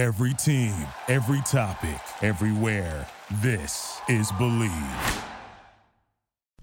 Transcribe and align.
Every 0.00 0.32
team, 0.32 0.72
every 1.08 1.42
topic, 1.42 2.00
everywhere. 2.22 3.06
This 3.42 4.00
is 4.08 4.32
Bleav. 4.32 5.24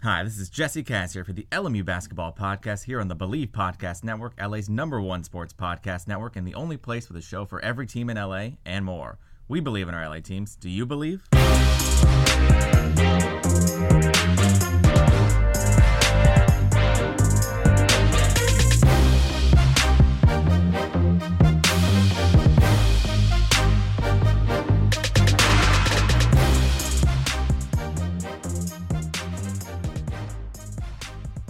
Hi, 0.01 0.23
this 0.23 0.39
is 0.39 0.49
Jesse 0.49 0.81
Cass 0.81 1.13
here 1.13 1.23
for 1.23 1.33
the 1.33 1.45
LMU 1.51 1.85
Basketball 1.85 2.33
Podcast 2.33 2.85
here 2.85 2.99
on 2.99 3.09
the 3.09 3.15
Bleav 3.15 3.51
Podcast 3.51 4.03
Network, 4.03 4.33
LA's 4.43 4.69
number 4.69 4.99
one 4.99 5.23
sports 5.23 5.53
podcast 5.53 6.07
network, 6.07 6.35
and 6.35 6.47
the 6.47 6.55
only 6.55 6.77
place 6.77 7.09
with 7.09 7.17
a 7.17 7.21
show 7.21 7.45
for 7.45 7.63
every 7.63 7.85
team 7.85 8.09
in 8.09 8.17
LA 8.17 8.57
and 8.65 8.83
more. 8.83 9.19
We 9.47 9.59
believe 9.59 9.87
in 9.87 9.93
our 9.93 10.09
LA 10.09 10.21
teams. 10.21 10.55
Do 10.55 10.67
you 10.67 10.87
believe? 10.87 11.21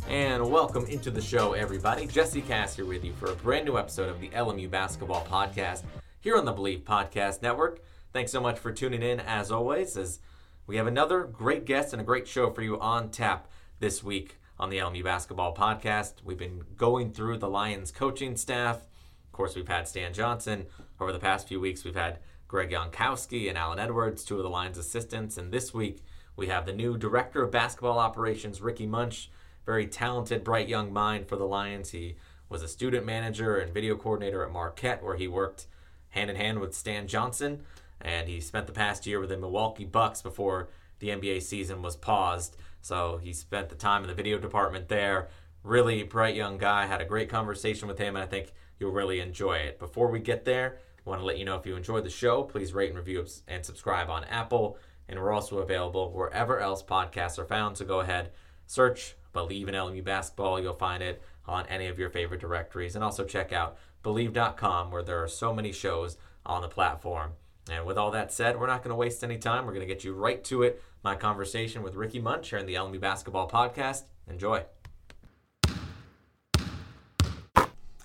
And 0.07 0.49
welcome 0.49 0.85
into 0.85 1.11
the 1.11 1.21
show, 1.21 1.51
everybody. 1.51 2.07
Jesse 2.07 2.41
Cass 2.41 2.77
here 2.77 2.85
with 2.85 3.03
you 3.03 3.11
for 3.11 3.29
a 3.29 3.35
brand 3.35 3.65
new 3.65 3.77
episode 3.77 4.07
of 4.07 4.21
the 4.21 4.29
LMU 4.29 4.71
Basketball 4.71 5.25
Podcast 5.25 5.83
here 6.21 6.37
on 6.37 6.45
the 6.45 6.53
Bleav 6.53 6.83
Podcast 6.83 7.41
Network. 7.41 7.81
Thanks 8.13 8.31
so 8.31 8.39
much 8.39 8.57
for 8.57 8.71
tuning 8.71 9.03
in, 9.03 9.19
as 9.19 9.51
always, 9.51 9.97
as 9.97 10.19
we 10.65 10.77
have 10.77 10.87
another 10.87 11.25
great 11.25 11.65
guest 11.65 11.91
and 11.91 12.01
a 12.01 12.05
great 12.05 12.25
show 12.25 12.49
for 12.51 12.61
you 12.61 12.79
on 12.79 13.09
tap 13.09 13.49
this 13.79 14.01
week 14.01 14.37
on 14.57 14.69
the 14.69 14.77
LMU 14.77 15.03
Basketball 15.03 15.53
Podcast. 15.53 16.23
We've 16.23 16.37
been 16.37 16.63
going 16.77 17.11
through 17.11 17.39
the 17.39 17.49
Lions 17.49 17.91
coaching 17.91 18.37
staff. 18.37 18.77
Of 18.77 19.33
course, 19.33 19.57
we've 19.57 19.67
had 19.67 19.89
Stan 19.89 20.13
Johnson. 20.13 20.67
Over 21.01 21.11
the 21.11 21.19
past 21.19 21.49
few 21.49 21.59
weeks, 21.59 21.83
we've 21.83 21.95
had 21.95 22.19
Greg 22.47 22.71
Yonkowski 22.71 23.49
and 23.49 23.57
Alan 23.57 23.77
Edwards, 23.77 24.23
two 24.23 24.37
of 24.37 24.43
the 24.43 24.49
Lions 24.49 24.77
assistants. 24.77 25.37
And 25.37 25.51
this 25.51 25.73
week, 25.73 26.01
we 26.37 26.47
have 26.47 26.65
the 26.65 26.71
new 26.71 26.97
Director 26.97 27.43
of 27.43 27.51
Basketball 27.51 27.99
Operations, 27.99 28.61
Ricky 28.61 28.85
Munch 28.85 29.29
very 29.67 29.85
talented, 29.85 30.45
bright 30.45 30.69
young 30.69 30.91
mind 30.91 31.27
for 31.27 31.35
the 31.35 31.45
Lions. 31.45 31.91
He 31.91 32.15
was 32.49 32.63
a 32.63 32.67
student 32.69 33.05
manager 33.05 33.57
and 33.57 33.73
video 33.73 33.97
coordinator 33.97 34.41
at 34.41 34.51
Marquette, 34.51 35.03
where 35.03 35.17
he 35.17 35.27
worked 35.27 35.67
hand 36.11 36.29
in 36.29 36.37
hand 36.37 36.59
with 36.59 36.73
Stan 36.73 37.05
Johnson. 37.05 37.61
And 37.99 38.29
he 38.29 38.39
spent 38.39 38.65
the 38.65 38.73
past 38.73 39.05
year 39.05 39.19
with 39.19 39.29
the 39.29 39.37
Milwaukee 39.37 39.83
Bucks 39.83 40.21
before 40.21 40.69
the 40.99 41.09
NBA 41.09 41.41
season 41.41 41.81
was 41.81 41.97
paused. 41.97 42.55
So 42.81 43.19
he 43.21 43.33
spent 43.33 43.67
the 43.67 43.75
time 43.75 44.03
in 44.03 44.07
the 44.07 44.15
video 44.15 44.39
department 44.39 44.87
there. 44.87 45.27
Really 45.63 46.01
bright 46.03 46.35
young 46.35 46.57
guy. 46.57 46.85
Had 46.85 47.01
a 47.01 47.05
great 47.05 47.27
conversation 47.27 47.89
with 47.89 47.99
him, 47.99 48.15
and 48.15 48.23
I 48.23 48.27
think 48.27 48.53
you'll 48.79 48.91
really 48.91 49.19
enjoy 49.19 49.57
it. 49.57 49.79
Before 49.79 50.09
we 50.09 50.19
get 50.19 50.45
there, 50.45 50.77
I 51.05 51.09
want 51.09 51.19
to 51.19 51.25
let 51.25 51.37
you 51.37 51.43
know 51.43 51.57
if 51.57 51.65
you 51.65 51.75
enjoyed 51.75 52.05
the 52.05 52.09
show, 52.09 52.43
please 52.43 52.73
rate 52.73 52.89
and 52.89 52.97
review 52.97 53.25
and 53.49 53.65
subscribe 53.65 54.09
on 54.09 54.23
Apple. 54.25 54.77
And 55.09 55.19
we're 55.19 55.33
also 55.33 55.57
available 55.57 56.13
wherever 56.13 56.57
else 56.57 56.81
podcasts 56.81 57.37
are 57.37 57.45
found. 57.45 57.75
So 57.77 57.83
go 57.83 57.99
ahead, 57.99 58.31
search 58.65 59.15
Bleav 59.37 59.67
in 59.67 59.75
LMU 59.75 60.03
Basketball. 60.03 60.59
You'll 60.59 60.73
find 60.73 61.01
it 61.01 61.21
on 61.45 61.65
any 61.67 61.87
of 61.87 61.97
your 61.97 62.09
favorite 62.09 62.41
directories. 62.41 62.95
And 62.95 63.03
also 63.03 63.23
check 63.23 63.53
out 63.53 63.77
Bleav.com, 64.03 64.91
where 64.91 65.03
there 65.03 65.23
are 65.23 65.27
so 65.27 65.53
many 65.53 65.71
shows 65.71 66.17
on 66.45 66.61
the 66.61 66.67
platform. 66.67 67.31
And 67.69 67.85
with 67.85 67.97
all 67.97 68.11
that 68.11 68.31
said, 68.31 68.59
we're 68.59 68.67
not 68.67 68.83
going 68.83 68.91
to 68.91 68.95
waste 68.95 69.23
any 69.23 69.37
time. 69.37 69.65
We're 69.65 69.73
going 69.73 69.87
to 69.87 69.93
get 69.93 70.03
you 70.03 70.13
right 70.13 70.43
to 70.45 70.63
it. 70.63 70.81
My 71.03 71.15
conversation 71.15 71.83
with 71.83 71.95
Ricky 71.95 72.19
Munch 72.19 72.49
here 72.49 72.59
in 72.59 72.65
the 72.65 72.75
LMU 72.75 72.99
Basketball 72.99 73.49
Podcast. 73.49 74.03
Enjoy. 74.29 74.63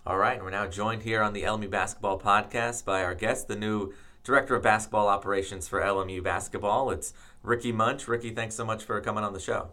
All 0.05 0.19
right, 0.19 0.43
we're 0.43 0.51
now 0.51 0.67
joined 0.67 1.03
here 1.03 1.23
on 1.23 1.33
the 1.33 1.45
LMU 1.45 1.71
Basketball 1.71 2.19
Podcast 2.19 2.85
by 2.85 3.05
our 3.05 3.15
guest, 3.15 3.47
the 3.47 3.55
new 3.55 3.93
Director 4.25 4.57
of 4.57 4.63
Basketball 4.63 5.07
Operations 5.07 5.69
for 5.69 5.81
LMU 5.81 6.23
Basketball. 6.23 6.91
It's 6.91 7.13
Ricky 7.45 7.71
Munch. 7.71 8.09
Ricky, 8.09 8.31
thanks 8.31 8.57
so 8.57 8.65
much 8.65 8.83
for 8.83 9.01
coming 9.01 9.23
on 9.23 9.33
the 9.33 9.41
show. 9.41 9.71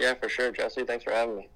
Yeah, 0.00 0.14
for 0.14 0.30
sure, 0.30 0.50
Jesse. 0.50 0.84
Thanks 0.84 1.04
for 1.04 1.12
having 1.12 1.36
me. 1.36 1.48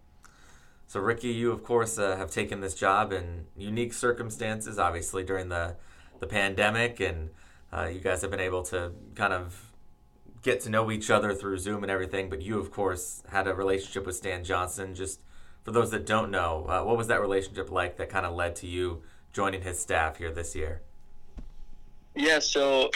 So, 0.87 1.00
Ricky, 1.00 1.28
you 1.28 1.50
of 1.50 1.65
course 1.65 1.99
uh, 1.99 2.16
have 2.16 2.31
taken 2.31 2.60
this 2.60 2.75
job 2.75 3.10
in 3.10 3.47
unique 3.56 3.94
circumstances, 3.94 4.78
obviously 4.78 5.25
during 5.25 5.49
the 5.49 5.77
the 6.21 6.27
pandemic, 6.27 7.00
and 7.00 7.31
uh, 7.72 7.87
you 7.87 8.00
guys 8.00 8.21
have 8.21 8.31
been 8.31 8.41
able 8.41 8.62
to 8.65 8.93
kind 9.15 9.32
of 9.32 9.72
get 10.43 10.60
to 10.60 10.71
know 10.71 10.91
each 10.91 11.10
other 11.10 11.34
through 11.34 11.56
Zoom 11.56 11.82
and 11.82 11.91
everything. 11.91 12.28
But 12.28 12.43
you, 12.43 12.59
of 12.59 12.71
course, 12.71 13.22
had 13.31 13.49
a 13.49 13.55
relationship 13.55 14.05
with 14.05 14.15
Stan 14.15 14.44
Johnson. 14.44 14.94
Just 14.94 15.21
for 15.62 15.72
those 15.72 15.91
that 15.91 16.05
don't 16.05 16.31
know, 16.31 16.66
uh, 16.69 16.84
what 16.84 16.99
was 16.99 17.06
that 17.09 17.22
relationship 17.22 17.71
like 17.71 17.97
that 17.97 18.11
kind 18.11 18.26
of 18.26 18.34
led 18.34 18.55
to 18.56 18.66
you 18.66 19.03
joining 19.32 19.62
his 19.62 19.81
staff 19.81 20.19
here 20.19 20.31
this 20.31 20.55
year? 20.55 20.82
Yeah, 22.15 22.41
so 22.41 22.91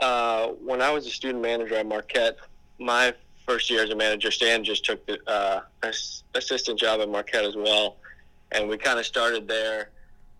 uh, 0.00 0.48
when 0.48 0.82
I 0.82 0.90
was 0.90 1.06
a 1.06 1.10
student 1.10 1.40
manager 1.40 1.76
at 1.76 1.86
Marquette, 1.86 2.36
my 2.80 3.14
first 3.46 3.70
year 3.70 3.82
as 3.82 3.90
a 3.90 3.96
manager, 3.96 4.30
Stan 4.30 4.64
just 4.64 4.84
took 4.84 5.04
the 5.06 5.18
uh, 5.28 5.62
assistant 6.34 6.78
job 6.78 7.00
at 7.00 7.08
Marquette 7.08 7.44
as 7.44 7.56
well, 7.56 7.96
and 8.52 8.68
we 8.68 8.76
kind 8.76 8.98
of 8.98 9.06
started 9.06 9.48
there. 9.48 9.90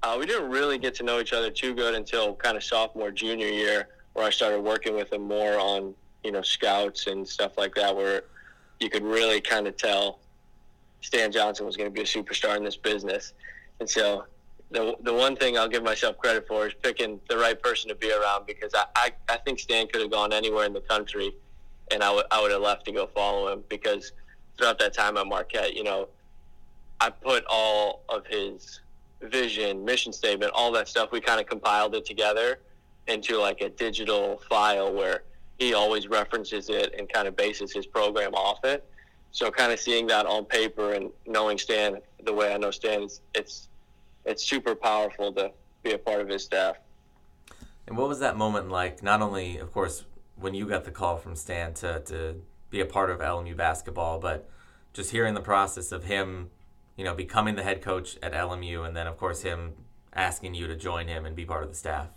Uh, 0.02 0.16
we 0.18 0.26
didn't 0.26 0.50
really 0.50 0.78
get 0.78 0.94
to 0.94 1.02
know 1.02 1.20
each 1.20 1.32
other 1.32 1.50
too 1.50 1.74
good 1.74 1.94
until 1.94 2.34
kind 2.34 2.56
of 2.56 2.64
sophomore, 2.64 3.10
junior 3.10 3.48
year, 3.48 3.88
where 4.14 4.26
I 4.26 4.30
started 4.30 4.60
working 4.60 4.94
with 4.94 5.12
him 5.12 5.22
more 5.22 5.58
on 5.58 5.94
you 6.24 6.32
know 6.32 6.42
scouts 6.42 7.06
and 7.06 7.26
stuff 7.26 7.58
like 7.58 7.74
that, 7.74 7.94
where 7.94 8.22
you 8.78 8.88
could 8.88 9.02
really 9.02 9.40
kind 9.40 9.66
of 9.66 9.76
tell 9.76 10.20
Stan 11.00 11.32
Johnson 11.32 11.66
was 11.66 11.76
going 11.76 11.90
to 11.90 11.94
be 11.94 12.02
a 12.02 12.04
superstar 12.04 12.56
in 12.56 12.64
this 12.64 12.76
business, 12.76 13.32
and 13.80 13.88
so. 13.88 14.24
The, 14.72 14.94
the 15.02 15.12
one 15.12 15.34
thing 15.34 15.58
I'll 15.58 15.68
give 15.68 15.82
myself 15.82 16.16
credit 16.16 16.46
for 16.46 16.68
is 16.68 16.74
picking 16.74 17.18
the 17.28 17.36
right 17.36 17.60
person 17.60 17.88
to 17.88 17.96
be 17.96 18.12
around 18.12 18.46
because 18.46 18.72
I, 18.72 18.84
I, 18.94 19.12
I 19.28 19.36
think 19.38 19.58
Stan 19.58 19.88
could 19.88 20.00
have 20.00 20.12
gone 20.12 20.32
anywhere 20.32 20.64
in 20.64 20.72
the 20.72 20.80
country 20.80 21.34
and 21.90 22.02
I 22.02 22.12
would 22.12 22.26
I 22.30 22.40
would 22.40 22.50
have 22.50 22.60
left 22.60 22.84
to 22.86 22.92
go 22.92 23.06
follow 23.06 23.52
him 23.52 23.64
because 23.68 24.12
throughout 24.56 24.78
that 24.78 24.92
time 24.92 25.16
at 25.16 25.26
Marquette, 25.26 25.74
you 25.74 25.84
know, 25.84 26.08
I 27.00 27.10
put 27.10 27.44
all 27.48 28.02
of 28.08 28.26
his 28.26 28.80
vision, 29.22 29.84
mission 29.84 30.12
statement, 30.12 30.52
all 30.54 30.72
that 30.72 30.88
stuff. 30.88 31.12
We 31.12 31.20
kind 31.20 31.40
of 31.40 31.46
compiled 31.46 31.94
it 31.94 32.04
together 32.04 32.60
into 33.06 33.38
like 33.38 33.60
a 33.60 33.68
digital 33.70 34.42
file 34.48 34.92
where 34.92 35.24
he 35.58 35.74
always 35.74 36.08
references 36.08 36.68
it 36.68 36.94
and 36.98 37.10
kind 37.12 37.26
of 37.28 37.36
bases 37.36 37.72
his 37.72 37.86
program 37.86 38.34
off 38.34 38.64
it. 38.64 38.84
So 39.32 39.50
kind 39.50 39.72
of 39.72 39.78
seeing 39.78 40.06
that 40.08 40.26
on 40.26 40.44
paper 40.44 40.94
and 40.94 41.10
knowing 41.26 41.58
Stan 41.58 41.98
the 42.24 42.32
way 42.32 42.52
I 42.52 42.58
know 42.58 42.70
Stan, 42.70 43.02
it's 43.02 43.20
it's, 43.34 43.68
it's 44.24 44.44
super 44.44 44.74
powerful 44.74 45.32
to 45.32 45.52
be 45.82 45.92
a 45.92 45.98
part 45.98 46.20
of 46.20 46.28
his 46.28 46.44
staff. 46.44 46.76
And 47.86 47.96
what 47.96 48.08
was 48.08 48.20
that 48.20 48.36
moment 48.36 48.68
like? 48.70 49.02
Not 49.02 49.22
only, 49.22 49.56
of 49.58 49.72
course, 49.72 50.04
when 50.40 50.54
you 50.54 50.66
got 50.66 50.84
the 50.84 50.90
call 50.90 51.16
from 51.16 51.36
Stan 51.36 51.74
to, 51.74 52.00
to 52.00 52.42
be 52.70 52.80
a 52.80 52.86
part 52.86 53.10
of 53.10 53.20
LMU 53.20 53.56
basketball, 53.56 54.18
but 54.18 54.48
just 54.92 55.10
hearing 55.10 55.34
the 55.34 55.40
process 55.40 55.92
of 55.92 56.04
him, 56.04 56.50
you 56.96 57.04
know, 57.04 57.14
becoming 57.14 57.56
the 57.56 57.62
head 57.62 57.82
coach 57.82 58.16
at 58.22 58.32
LMU, 58.32 58.86
and 58.86 58.96
then 58.96 59.06
of 59.06 59.16
course 59.16 59.42
him 59.42 59.72
asking 60.12 60.54
you 60.54 60.66
to 60.66 60.76
join 60.76 61.06
him 61.06 61.24
and 61.24 61.36
be 61.36 61.44
part 61.44 61.62
of 61.62 61.68
the 61.68 61.76
staff. 61.76 62.08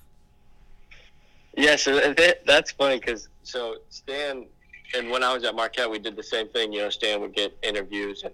Yeah, 1.55 1.75
so 1.75 2.13
that's 2.45 2.71
funny 2.71 2.99
because 2.99 3.29
so 3.43 3.77
Stan, 3.89 4.47
and 4.95 5.09
when 5.09 5.23
I 5.23 5.33
was 5.33 5.43
at 5.43 5.55
Marquette, 5.55 5.89
we 5.89 5.99
did 5.99 6.15
the 6.15 6.23
same 6.23 6.47
thing. 6.49 6.73
You 6.73 6.81
know, 6.81 6.89
Stan 6.89 7.21
would 7.21 7.33
get 7.33 7.55
interviews, 7.61 8.23
and 8.23 8.33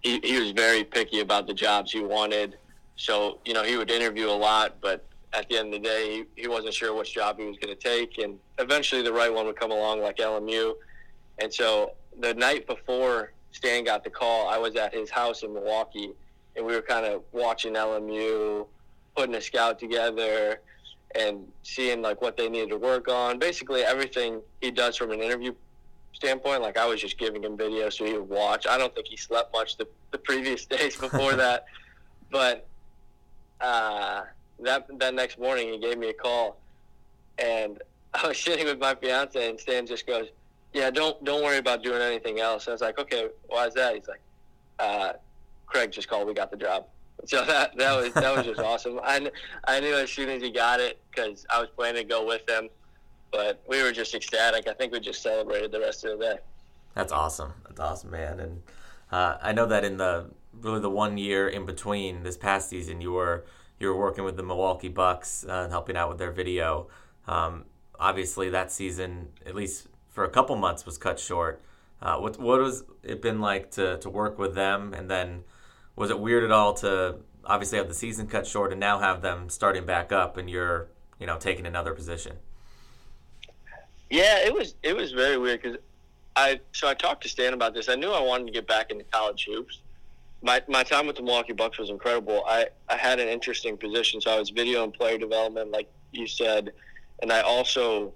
he, 0.00 0.20
he 0.22 0.40
was 0.40 0.52
very 0.52 0.84
picky 0.84 1.20
about 1.20 1.46
the 1.46 1.52
jobs 1.52 1.92
he 1.92 2.00
wanted. 2.00 2.56
So 2.96 3.38
you 3.44 3.52
know, 3.52 3.64
he 3.64 3.76
would 3.76 3.90
interview 3.90 4.28
a 4.28 4.32
lot, 4.32 4.76
but 4.80 5.04
at 5.32 5.48
the 5.48 5.58
end 5.58 5.74
of 5.74 5.82
the 5.82 5.88
day, 5.88 6.24
he, 6.36 6.42
he 6.42 6.48
wasn't 6.48 6.74
sure 6.74 6.94
which 6.94 7.14
job 7.14 7.38
he 7.38 7.44
was 7.44 7.56
going 7.58 7.74
to 7.74 7.80
take, 7.80 8.18
and 8.18 8.38
eventually 8.58 9.02
the 9.02 9.12
right 9.12 9.32
one 9.32 9.46
would 9.46 9.56
come 9.56 9.70
along, 9.70 10.00
like 10.00 10.16
LMU. 10.16 10.74
And 11.38 11.52
so 11.52 11.92
the 12.20 12.34
night 12.34 12.66
before 12.66 13.32
Stan 13.52 13.84
got 13.84 14.04
the 14.04 14.10
call, 14.10 14.48
I 14.48 14.58
was 14.58 14.76
at 14.76 14.94
his 14.94 15.10
house 15.10 15.42
in 15.42 15.52
Milwaukee, 15.52 16.12
and 16.56 16.64
we 16.64 16.74
were 16.74 16.82
kind 16.82 17.06
of 17.06 17.22
watching 17.32 17.74
LMU, 17.74 18.66
putting 19.16 19.34
a 19.34 19.40
scout 19.40 19.78
together, 19.78 20.60
and 21.14 21.46
seeing 21.62 22.02
like 22.02 22.20
what 22.20 22.36
they 22.36 22.48
needed 22.48 22.70
to 22.70 22.78
work 22.78 23.08
on. 23.08 23.38
Basically, 23.38 23.82
everything 23.82 24.40
he 24.60 24.70
does 24.70 24.96
from 24.96 25.10
an 25.10 25.20
interview 25.20 25.52
standpoint. 26.12 26.62
Like 26.62 26.76
I 26.76 26.86
was 26.86 27.00
just 27.00 27.18
giving 27.18 27.44
him 27.44 27.56
videos 27.56 27.94
so 27.94 28.04
he 28.04 28.14
would 28.14 28.28
watch. 28.28 28.66
I 28.66 28.76
don't 28.76 28.94
think 28.94 29.06
he 29.08 29.16
slept 29.16 29.52
much 29.52 29.76
the, 29.76 29.86
the 30.10 30.18
previous 30.18 30.64
days 30.66 30.96
before 30.96 31.32
that, 31.36 31.66
but. 32.30 32.66
Uh, 33.60 34.22
that 34.60 34.86
that 34.98 35.14
next 35.14 35.38
morning 35.38 35.72
he 35.72 35.78
gave 35.78 35.98
me 35.98 36.10
a 36.10 36.14
call, 36.14 36.60
and 37.38 37.80
I 38.14 38.28
was 38.28 38.38
sitting 38.42 38.66
with 38.66 38.78
my 38.78 38.94
fiance, 38.94 39.48
and 39.48 39.58
Stan 39.58 39.86
just 39.86 40.06
goes, 40.06 40.28
"Yeah, 40.72 40.90
don't 40.90 41.22
don't 41.24 41.42
worry 41.42 41.58
about 41.58 41.82
doing 41.82 42.02
anything 42.02 42.40
else." 42.40 42.68
I 42.68 42.72
was 42.72 42.80
like, 42.80 42.98
"Okay, 42.98 43.28
why 43.48 43.66
is 43.66 43.74
that?" 43.74 43.94
He's 43.94 44.08
like, 44.08 44.20
uh, 44.78 45.12
"Craig 45.66 45.90
just 45.92 46.08
called. 46.08 46.26
We 46.26 46.34
got 46.34 46.50
the 46.50 46.56
job." 46.56 46.86
So 47.26 47.44
that 47.46 47.76
that 47.76 47.96
was 47.96 48.12
that 48.14 48.36
was 48.36 48.46
just 48.46 48.60
awesome. 48.60 49.00
I 49.02 49.30
I 49.66 49.80
knew 49.80 49.94
as 49.94 50.10
soon 50.10 50.28
as 50.28 50.42
he 50.42 50.50
got 50.50 50.80
it 50.80 51.00
because 51.10 51.46
I 51.50 51.60
was 51.60 51.68
planning 51.70 52.02
to 52.02 52.08
go 52.08 52.26
with 52.26 52.48
him, 52.48 52.68
but 53.32 53.62
we 53.68 53.82
were 53.82 53.92
just 53.92 54.14
ecstatic. 54.14 54.68
I 54.68 54.72
think 54.74 54.92
we 54.92 55.00
just 55.00 55.22
celebrated 55.22 55.72
the 55.72 55.80
rest 55.80 56.04
of 56.04 56.18
the 56.18 56.24
day. 56.24 56.38
That's 56.94 57.12
awesome. 57.12 57.52
That's 57.66 57.80
awesome, 57.80 58.10
man. 58.10 58.40
And 58.40 58.62
uh, 59.12 59.36
I 59.40 59.52
know 59.52 59.66
that 59.66 59.84
in 59.84 59.96
the 59.98 60.30
really 60.60 60.80
the 60.80 60.90
one 60.90 61.18
year 61.18 61.48
in 61.48 61.66
between 61.66 62.22
this 62.22 62.36
past 62.36 62.68
season, 62.68 63.00
you 63.00 63.12
were 63.12 63.44
you 63.78 63.88
were 63.88 63.96
working 63.96 64.24
with 64.24 64.36
the 64.36 64.42
Milwaukee 64.42 64.88
Bucks 64.88 65.44
uh, 65.48 65.62
and 65.62 65.72
helping 65.72 65.96
out 65.96 66.08
with 66.08 66.18
their 66.18 66.32
video. 66.32 66.88
Um, 67.26 67.64
obviously, 67.98 68.50
that 68.50 68.72
season, 68.72 69.28
at 69.46 69.54
least 69.54 69.88
for 70.08 70.24
a 70.24 70.28
couple 70.30 70.56
months, 70.56 70.84
was 70.84 70.98
cut 70.98 71.18
short. 71.18 71.60
Uh, 72.00 72.16
what 72.16 72.38
what 72.38 72.60
was 72.60 72.84
it 73.02 73.20
been 73.20 73.40
like 73.40 73.70
to 73.72 73.98
to 73.98 74.10
work 74.10 74.38
with 74.38 74.54
them? 74.54 74.94
And 74.94 75.10
then 75.10 75.44
was 75.96 76.10
it 76.10 76.18
weird 76.18 76.44
at 76.44 76.50
all 76.50 76.74
to 76.74 77.16
obviously 77.44 77.78
have 77.78 77.88
the 77.88 77.94
season 77.94 78.26
cut 78.26 78.46
short 78.46 78.72
and 78.72 78.80
now 78.80 78.98
have 78.98 79.22
them 79.22 79.48
starting 79.48 79.86
back 79.86 80.12
up 80.12 80.36
and 80.36 80.48
you're 80.48 80.88
you 81.18 81.26
know 81.26 81.38
taking 81.38 81.66
another 81.66 81.94
position? 81.94 82.36
Yeah, 84.10 84.38
it 84.38 84.54
was 84.54 84.74
it 84.82 84.96
was 84.96 85.12
very 85.12 85.38
weird 85.38 85.62
because 85.62 85.78
I 86.36 86.60
so 86.72 86.88
I 86.88 86.94
talked 86.94 87.22
to 87.24 87.28
Stan 87.28 87.52
about 87.52 87.74
this. 87.74 87.88
I 87.88 87.94
knew 87.96 88.10
I 88.10 88.20
wanted 88.20 88.46
to 88.46 88.52
get 88.52 88.66
back 88.66 88.90
into 88.90 89.04
college 89.04 89.44
hoops. 89.44 89.80
My 90.42 90.62
my 90.68 90.82
time 90.82 91.06
with 91.06 91.16
the 91.16 91.22
Milwaukee 91.22 91.52
Bucks 91.52 91.78
was 91.78 91.90
incredible. 91.90 92.44
I 92.46 92.68
I 92.88 92.96
had 92.96 93.18
an 93.18 93.28
interesting 93.28 93.76
position, 93.76 94.20
so 94.20 94.30
I 94.30 94.38
was 94.38 94.50
video 94.50 94.84
and 94.84 94.94
player 94.94 95.18
development, 95.18 95.70
like 95.70 95.88
you 96.12 96.26
said, 96.26 96.72
and 97.22 97.32
I 97.32 97.40
also 97.40 98.12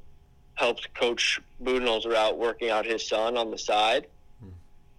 helped 0.54 0.92
coach 0.94 1.40
Budenholzer 1.62 2.14
out 2.14 2.38
working 2.38 2.70
out 2.70 2.84
his 2.84 3.06
son 3.06 3.36
on 3.36 3.50
the 3.50 3.58
side. 3.58 4.06
Hmm. 4.40 4.50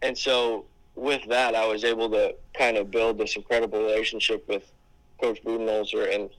And 0.02 0.18
so 0.18 0.66
with 0.96 1.24
that, 1.30 1.56
I 1.56 1.66
was 1.66 1.84
able 1.84 2.10
to 2.12 2.36
kind 2.54 2.78
of 2.78 2.92
build 2.92 3.18
this 3.18 3.36
incredible 3.36 3.80
relationship 3.80 4.48
with 4.48 4.70
Coach 5.20 5.44
Budenholzer, 5.44 6.14
and 6.14 6.30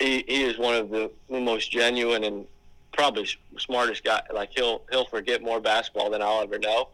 he, 0.00 0.24
he 0.26 0.42
is 0.42 0.58
one 0.58 0.74
of 0.74 0.90
the, 0.90 1.10
the 1.28 1.40
most 1.40 1.70
genuine 1.70 2.24
and 2.24 2.46
probably 2.92 3.28
smartest 3.58 4.04
guy. 4.04 4.22
Like 4.32 4.50
he'll 4.54 4.82
he'll 4.90 5.06
forget 5.06 5.42
more 5.42 5.60
basketball 5.60 6.10
than 6.10 6.22
I'll 6.22 6.42
ever 6.42 6.58
know, 6.58 6.88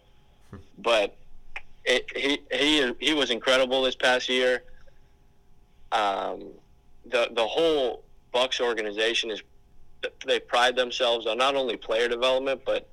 but 0.78 1.16
he 1.86 2.40
he 2.52 2.92
he 2.98 3.14
was 3.14 3.30
incredible 3.30 3.82
this 3.82 3.94
past 3.94 4.28
year. 4.28 4.64
Um, 5.92 6.50
the 7.06 7.28
the 7.32 7.46
whole 7.46 8.02
Bucks 8.32 8.60
organization 8.60 9.30
is 9.30 9.42
they 10.26 10.40
pride 10.40 10.76
themselves 10.76 11.26
on 11.26 11.38
not 11.38 11.54
only 11.56 11.76
player 11.76 12.08
development 12.08 12.60
but 12.64 12.88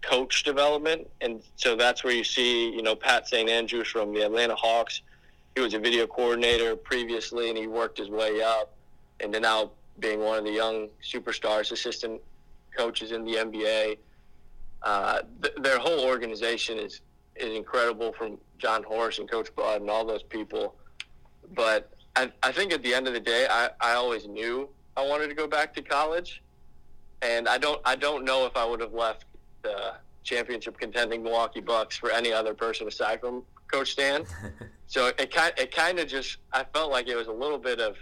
coach 0.00 0.44
development, 0.44 1.08
and 1.20 1.42
so 1.56 1.74
that's 1.76 2.04
where 2.04 2.14
you 2.14 2.24
see, 2.24 2.70
you 2.70 2.82
know, 2.82 2.94
Pat 2.94 3.28
St. 3.28 3.48
Andrews 3.50 3.88
from 3.88 4.14
the 4.14 4.22
Atlanta 4.22 4.54
Hawks. 4.54 5.02
He 5.54 5.60
was 5.60 5.74
a 5.74 5.78
video 5.78 6.06
coordinator 6.06 6.76
previously, 6.76 7.48
and 7.48 7.58
he 7.58 7.66
worked 7.66 7.98
his 7.98 8.08
way 8.08 8.40
up, 8.40 8.72
and 9.20 9.34
then 9.34 9.42
now 9.42 9.72
being 9.98 10.20
one 10.20 10.38
of 10.38 10.44
the 10.44 10.52
young 10.52 10.88
superstars, 11.02 11.72
assistant 11.72 12.20
coaches 12.76 13.10
in 13.10 13.24
the 13.24 13.34
NBA. 13.34 13.98
Uh, 14.82 15.22
th- 15.42 15.54
their 15.56 15.78
whole 15.78 16.04
organization 16.04 16.78
is 16.78 17.00
is 17.40 17.56
incredible, 17.56 18.12
from 18.12 18.38
Jon 18.58 18.82
Horst 18.82 19.18
and 19.18 19.30
Coach 19.30 19.54
Bud 19.54 19.80
and 19.80 19.90
all 19.90 20.04
those 20.04 20.22
people. 20.22 20.76
But 21.54 21.90
I, 22.16 22.30
I 22.42 22.52
think 22.52 22.72
at 22.72 22.82
the 22.82 22.94
end 22.94 23.06
of 23.06 23.14
the 23.14 23.20
day, 23.20 23.46
I, 23.48 23.70
I 23.80 23.92
always 23.92 24.26
knew 24.26 24.68
I 24.96 25.06
wanted 25.06 25.28
to 25.28 25.34
go 25.34 25.46
back 25.46 25.74
to 25.74 25.82
college, 25.82 26.42
and 27.22 27.48
I 27.48 27.58
don't 27.58 27.80
I 27.84 27.96
don't 27.96 28.24
know 28.24 28.46
if 28.46 28.56
I 28.56 28.64
would 28.64 28.80
have 28.80 28.92
left 28.92 29.24
the 29.62 29.94
championship 30.24 30.78
contending 30.78 31.22
Milwaukee 31.22 31.60
Bucks 31.60 31.96
for 31.96 32.10
any 32.10 32.32
other 32.32 32.54
person 32.54 32.86
aside 32.88 33.20
from 33.20 33.44
Coach 33.72 33.92
Stan. 33.92 34.24
so 34.86 35.06
it 35.18 35.32
kind 35.32 35.52
it 35.56 35.74
kind 35.74 35.98
of 35.98 36.08
just 36.08 36.38
I 36.52 36.64
felt 36.74 36.90
like 36.90 37.08
it 37.08 37.16
was 37.16 37.28
a 37.28 37.32
little 37.32 37.58
bit 37.58 37.80
of 37.80 37.96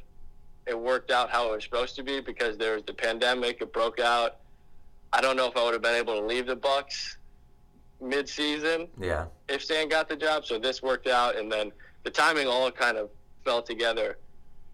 it 0.66 0.78
worked 0.78 1.10
out 1.10 1.30
how 1.30 1.52
it 1.52 1.54
was 1.54 1.64
supposed 1.64 1.94
to 1.96 2.02
be 2.02 2.20
because 2.20 2.56
there 2.58 2.74
was 2.74 2.82
the 2.84 2.94
pandemic, 2.94 3.60
it 3.60 3.72
broke 3.72 4.00
out. 4.00 4.38
I 5.12 5.20
don't 5.20 5.36
know 5.36 5.46
if 5.46 5.56
I 5.56 5.64
would 5.64 5.74
have 5.74 5.82
been 5.82 5.94
able 5.94 6.14
to 6.14 6.26
leave 6.26 6.46
the 6.46 6.56
Bucks 6.56 7.18
mid-season. 8.00 8.88
Yeah. 9.00 9.26
If 9.48 9.64
Stan 9.64 9.88
got 9.88 10.08
the 10.08 10.16
job, 10.16 10.44
so 10.44 10.58
this 10.58 10.82
worked 10.82 11.06
out, 11.06 11.36
and 11.36 11.50
then 11.50 11.72
the 12.04 12.10
timing 12.10 12.46
all 12.46 12.70
kind 12.70 12.96
of 12.96 13.10
fell 13.44 13.62
together. 13.62 14.18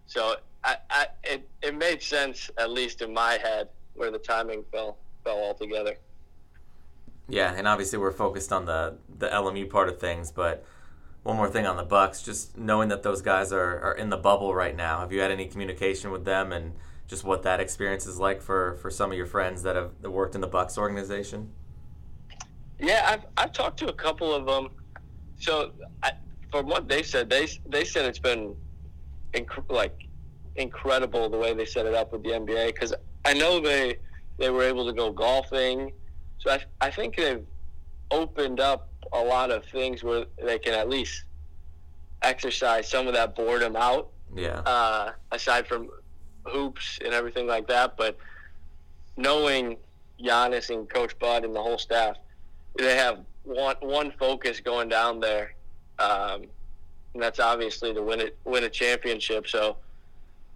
So 0.05 0.35
I, 0.63 0.77
I 0.89 1.07
it, 1.23 1.49
it 1.61 1.75
made 1.75 2.01
sense 2.01 2.49
at 2.57 2.69
least 2.69 3.01
in 3.01 3.13
my 3.13 3.33
head 3.33 3.69
where 3.95 4.11
the 4.11 4.19
timing 4.19 4.63
fell 4.71 4.97
fell 5.23 5.37
all 5.37 5.53
together. 5.53 5.95
Yeah, 7.29 7.53
and 7.55 7.67
obviously 7.67 7.99
we're 7.99 8.11
focused 8.11 8.51
on 8.51 8.65
the 8.65 8.97
the 9.17 9.29
LMU 9.29 9.69
part 9.69 9.89
of 9.89 9.99
things, 9.99 10.31
but 10.31 10.65
one 11.23 11.37
more 11.37 11.49
thing 11.49 11.65
on 11.65 11.77
the 11.77 11.83
Bucks, 11.83 12.21
just 12.21 12.57
knowing 12.57 12.89
that 12.89 13.01
those 13.01 13.21
guys 13.21 13.53
are, 13.53 13.79
are 13.79 13.93
in 13.93 14.09
the 14.09 14.17
bubble 14.17 14.53
right 14.53 14.75
now. 14.75 14.99
Have 14.99 15.13
you 15.13 15.21
had 15.21 15.31
any 15.31 15.45
communication 15.47 16.11
with 16.11 16.25
them 16.25 16.51
and 16.51 16.73
just 17.07 17.23
what 17.23 17.43
that 17.43 17.61
experience 17.61 18.05
is 18.05 18.19
like 18.19 18.41
for, 18.41 18.75
for 18.81 18.91
some 18.91 19.09
of 19.09 19.17
your 19.17 19.25
friends 19.25 19.63
that 19.63 19.75
have 19.77 19.91
that 20.01 20.11
worked 20.11 20.35
in 20.35 20.41
the 20.41 20.47
Bucks 20.47 20.77
organization? 20.77 21.51
Yeah, 22.83 23.05
I've, 23.09 23.25
I've 23.37 23.51
talked 23.53 23.79
to 23.79 23.87
a 23.87 23.93
couple 23.93 24.33
of 24.33 24.45
them. 24.45 24.69
So, 25.39 25.71
I, 26.03 26.11
from 26.51 26.67
what 26.67 26.87
they 26.87 27.01
said, 27.01 27.29
they 27.29 27.47
they 27.65 27.85
said 27.85 28.05
it's 28.05 28.19
been 28.19 28.55
inc- 29.33 29.69
like 29.69 30.07
incredible 30.55 31.29
the 31.29 31.37
way 31.37 31.53
they 31.53 31.65
set 31.65 31.85
it 31.85 31.95
up 31.95 32.11
with 32.11 32.23
the 32.23 32.29
NBA 32.29 32.67
because 32.67 32.93
I 33.25 33.33
know 33.33 33.59
they 33.59 33.97
they 34.37 34.49
were 34.49 34.63
able 34.63 34.85
to 34.85 34.93
go 34.93 35.11
golfing 35.11 35.91
so 36.43 36.51
I, 36.51 36.59
I 36.81 36.91
think 36.91 37.15
they've 37.15 37.45
opened 38.11 38.59
up 38.59 38.89
a 39.13 39.23
lot 39.23 39.49
of 39.49 39.65
things 39.65 40.03
where 40.03 40.25
they 40.43 40.59
can 40.59 40.73
at 40.73 40.89
least 40.89 41.23
exercise 42.21 42.89
some 42.89 43.07
of 43.07 43.13
that 43.13 43.35
boredom 43.35 43.75
out. 43.75 44.09
Yeah. 44.35 44.59
Uh, 44.59 45.11
aside 45.31 45.67
from 45.67 45.89
hoops 46.45 46.99
and 47.03 47.13
everything 47.13 47.47
like 47.47 47.67
that, 47.67 47.95
but 47.95 48.17
knowing 49.15 49.77
Giannis 50.21 50.69
and 50.69 50.89
Coach 50.89 51.17
Bud 51.17 51.45
and 51.45 51.55
the 51.55 51.61
whole 51.61 51.77
staff, 51.77 52.17
they 52.77 52.95
have 52.95 53.19
one 53.43 53.75
one 53.81 54.11
focus 54.11 54.59
going 54.59 54.89
down 54.89 55.19
there, 55.19 55.53
um, 55.99 56.43
and 57.13 57.21
that's 57.21 57.39
obviously 57.39 57.93
to 57.93 58.01
win 58.01 58.19
it 58.19 58.37
win 58.45 58.63
a 58.63 58.69
championship. 58.69 59.47
So 59.47 59.77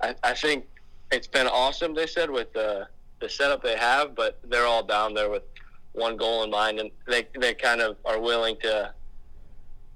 I, 0.02 0.16
I 0.24 0.34
think 0.34 0.66
it's 1.12 1.28
been 1.28 1.48
awesome. 1.48 1.94
They 1.94 2.08
said 2.08 2.30
with 2.30 2.54
the 2.54 2.88
the 3.20 3.30
setup 3.30 3.64
they 3.64 3.78
have, 3.78 4.16
but 4.16 4.40
they're 4.44 4.66
all 4.66 4.84
down 4.84 5.14
there 5.14 5.30
with 5.30 5.44
one 5.94 6.18
goal 6.18 6.44
in 6.44 6.50
mind, 6.50 6.80
and 6.80 6.92
they 7.08 7.28
they 7.40 7.54
kind 7.54 7.82
of 7.82 7.98
are 8.06 8.20
willing 8.20 8.58
to 8.62 8.94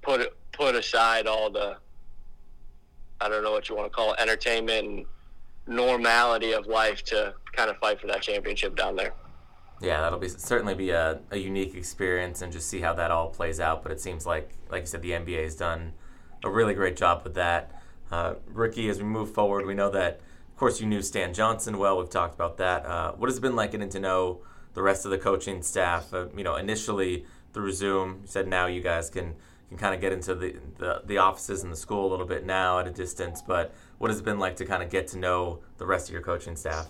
put 0.01 0.33
put 0.51 0.75
aside 0.75 1.27
all 1.27 1.49
the 1.49 1.77
I 3.19 3.29
don't 3.29 3.43
know 3.43 3.51
what 3.51 3.69
you 3.69 3.75
want 3.75 3.91
to 3.91 3.95
call 3.95 4.13
it, 4.13 4.19
entertainment 4.19 4.87
and 4.87 5.05
normality 5.67 6.53
of 6.53 6.65
life 6.65 7.03
to 7.05 7.33
kind 7.53 7.69
of 7.69 7.77
fight 7.77 8.01
for 8.01 8.07
that 8.07 8.21
championship 8.21 8.75
down 8.75 8.95
there. 8.95 9.13
Yeah, 9.81 10.01
that'll 10.01 10.19
be 10.19 10.29
certainly 10.29 10.75
be 10.75 10.91
a, 10.91 11.19
a 11.31 11.37
unique 11.37 11.75
experience 11.75 12.41
and 12.41 12.53
just 12.53 12.69
see 12.69 12.81
how 12.81 12.93
that 12.93 13.11
all 13.11 13.29
plays 13.29 13.59
out. 13.59 13.83
But 13.83 13.91
it 13.91 13.99
seems 13.99 14.25
like, 14.25 14.51
like 14.69 14.81
you 14.81 14.87
said, 14.87 15.01
the 15.01 15.11
NBA 15.11 15.43
has 15.43 15.55
done 15.55 15.93
a 16.43 16.49
really 16.49 16.73
great 16.73 16.95
job 16.95 17.21
with 17.23 17.33
that. 17.33 17.81
Uh, 18.11 18.35
Ricky, 18.47 18.89
as 18.89 18.99
we 18.99 19.05
move 19.05 19.33
forward, 19.33 19.65
we 19.65 19.73
know 19.73 19.89
that, 19.89 20.19
of 20.49 20.57
course, 20.57 20.81
you 20.81 20.85
knew 20.85 21.01
Stan 21.01 21.33
Johnson 21.33 21.77
well. 21.77 21.97
We've 21.97 22.09
talked 22.09 22.35
about 22.35 22.57
that. 22.57 22.85
Uh, 22.85 23.13
what 23.13 23.29
has 23.29 23.37
it 23.37 23.41
been 23.41 23.55
like 23.55 23.71
getting 23.71 23.89
to 23.89 23.99
know 23.99 24.41
the 24.73 24.81
rest 24.81 25.05
of 25.05 25.11
the 25.11 25.17
coaching 25.17 25.61
staff. 25.61 26.13
Uh, 26.13 26.27
you 26.35 26.43
know, 26.43 26.55
initially 26.55 27.25
through 27.53 27.71
Zoom, 27.71 28.19
you 28.21 28.27
said 28.27 28.47
now 28.47 28.67
you 28.67 28.81
guys 28.81 29.09
can 29.09 29.35
can 29.69 29.77
kind 29.77 29.95
of 29.95 30.01
get 30.01 30.11
into 30.11 30.35
the, 30.35 30.55
the, 30.79 31.01
the 31.05 31.17
offices 31.17 31.63
and 31.63 31.71
the 31.71 31.77
school 31.77 32.09
a 32.09 32.11
little 32.11 32.25
bit 32.25 32.45
now 32.45 32.79
at 32.79 32.87
a 32.87 32.91
distance. 32.91 33.41
But 33.41 33.73
what 33.99 34.11
has 34.11 34.19
it 34.19 34.25
been 34.25 34.37
like 34.37 34.57
to 34.57 34.65
kind 34.65 34.83
of 34.83 34.89
get 34.89 35.07
to 35.09 35.17
know 35.17 35.59
the 35.77 35.85
rest 35.85 36.09
of 36.09 36.13
your 36.13 36.21
coaching 36.21 36.57
staff? 36.57 36.87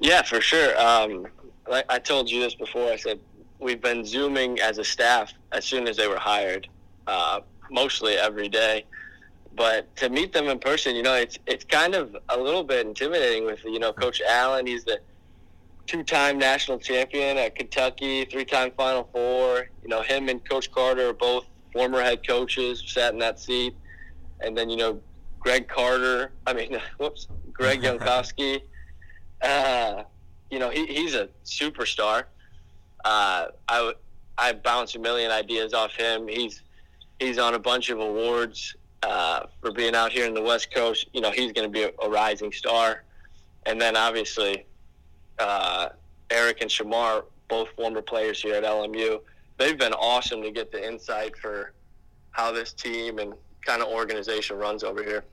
Yeah, 0.00 0.22
for 0.22 0.40
sure. 0.40 0.78
Um, 0.80 1.26
like 1.68 1.84
I 1.88 1.98
told 1.98 2.30
you 2.30 2.40
this 2.40 2.54
before. 2.54 2.90
I 2.90 2.96
said 2.96 3.20
we've 3.58 3.80
been 3.80 4.04
zooming 4.04 4.58
as 4.60 4.78
a 4.78 4.84
staff 4.84 5.32
as 5.52 5.64
soon 5.64 5.86
as 5.86 5.96
they 5.96 6.08
were 6.08 6.18
hired, 6.18 6.68
uh, 7.06 7.40
mostly 7.70 8.14
every 8.14 8.48
day. 8.48 8.84
But 9.54 9.94
to 9.96 10.08
meet 10.08 10.32
them 10.32 10.46
in 10.46 10.58
person, 10.58 10.96
you 10.96 11.02
know, 11.02 11.14
it's 11.14 11.38
it's 11.46 11.64
kind 11.64 11.94
of 11.94 12.16
a 12.30 12.38
little 12.38 12.64
bit 12.64 12.86
intimidating. 12.86 13.44
With 13.44 13.62
you 13.64 13.78
know, 13.78 13.92
Coach 13.92 14.22
Allen, 14.26 14.66
he's 14.66 14.84
the 14.84 15.00
two-time 15.86 16.38
national 16.38 16.78
champion 16.78 17.36
at 17.36 17.56
Kentucky, 17.56 18.24
three-time 18.24 18.72
Final 18.76 19.08
Four. 19.12 19.68
You 19.82 19.88
know, 19.88 20.00
him 20.00 20.28
and 20.28 20.42
Coach 20.48 20.72
Carter 20.72 21.10
are 21.10 21.12
both 21.12 21.44
former 21.74 22.00
head 22.00 22.26
coaches, 22.26 22.82
sat 22.86 23.12
in 23.12 23.18
that 23.18 23.38
seat. 23.38 23.74
And 24.40 24.56
then 24.56 24.70
you 24.70 24.78
know, 24.78 25.00
Greg 25.40 25.68
Carter. 25.68 26.32
I 26.46 26.54
mean, 26.54 26.80
whoops, 26.98 27.28
Greg 27.52 27.82
Jankowski. 27.82 28.62
Uh, 29.42 30.04
you 30.50 30.58
know, 30.58 30.70
he, 30.70 30.86
he's 30.86 31.14
a 31.14 31.28
superstar. 31.44 32.24
Uh, 33.04 33.46
I 33.68 33.92
I 34.36 34.52
bounce 34.52 34.94
a 34.94 34.98
million 34.98 35.30
ideas 35.30 35.74
off 35.74 35.94
him. 35.94 36.28
He's 36.28 36.62
he's 37.18 37.38
on 37.38 37.54
a 37.54 37.58
bunch 37.58 37.90
of 37.90 38.00
awards 38.00 38.74
uh, 39.02 39.46
for 39.60 39.70
being 39.70 39.94
out 39.94 40.12
here 40.12 40.26
in 40.26 40.34
the 40.34 40.42
West 40.42 40.74
Coast. 40.74 41.08
You 41.12 41.20
know, 41.20 41.30
he's 41.30 41.52
going 41.52 41.66
to 41.66 41.72
be 41.72 41.82
a, 41.84 41.90
a 42.02 42.08
rising 42.08 42.52
star. 42.52 43.04
And 43.66 43.80
then 43.80 43.96
obviously 43.96 44.64
uh, 45.38 45.90
Eric 46.30 46.62
and 46.62 46.70
Shamar, 46.70 47.24
both 47.48 47.68
former 47.76 48.02
players 48.02 48.40
here 48.40 48.54
at 48.54 48.64
LMU, 48.64 49.20
they've 49.58 49.78
been 49.78 49.92
awesome 49.92 50.42
to 50.42 50.50
get 50.50 50.72
the 50.72 50.86
insight 50.86 51.36
for 51.36 51.72
how 52.30 52.52
this 52.52 52.72
team 52.72 53.18
and 53.18 53.34
kind 53.64 53.82
of 53.82 53.88
organization 53.88 54.56
runs 54.56 54.82
over 54.84 55.02
here. 55.02 55.24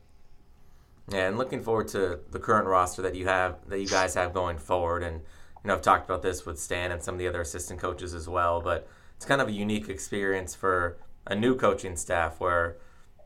Yeah, 1.10 1.28
and 1.28 1.38
looking 1.38 1.64
forward 1.64 1.88
to 1.90 2.20
the 2.32 2.40
current 2.40 2.68
roster 2.68 3.02
that 3.02 3.16
you 3.16 3.28
have, 3.28 3.58
that 3.70 3.80
you 3.80 3.88
guys 3.88 4.14
have 4.16 4.34
going 4.34 4.58
forward. 4.58 5.04
And 5.04 5.22
you 5.64 5.68
know, 5.68 5.74
I've 5.74 5.82
talked 5.82 6.06
about 6.06 6.22
this 6.22 6.46
with 6.46 6.60
Stan 6.60 6.92
and 6.92 7.02
some 7.02 7.16
of 7.16 7.20
the 7.20 7.28
other 7.28 7.42
assistant 7.42 7.80
coaches 7.80 8.14
as 8.14 8.28
well. 8.28 8.60
But 8.62 8.88
it's 9.16 9.26
kind 9.26 9.42
of 9.42 9.48
a 9.48 9.52
unique 9.52 9.90
experience 9.90 10.54
for 10.54 10.98
a 11.26 11.36
new 11.36 11.56
coaching 11.56 11.96
staff 11.96 12.40
where 12.40 12.78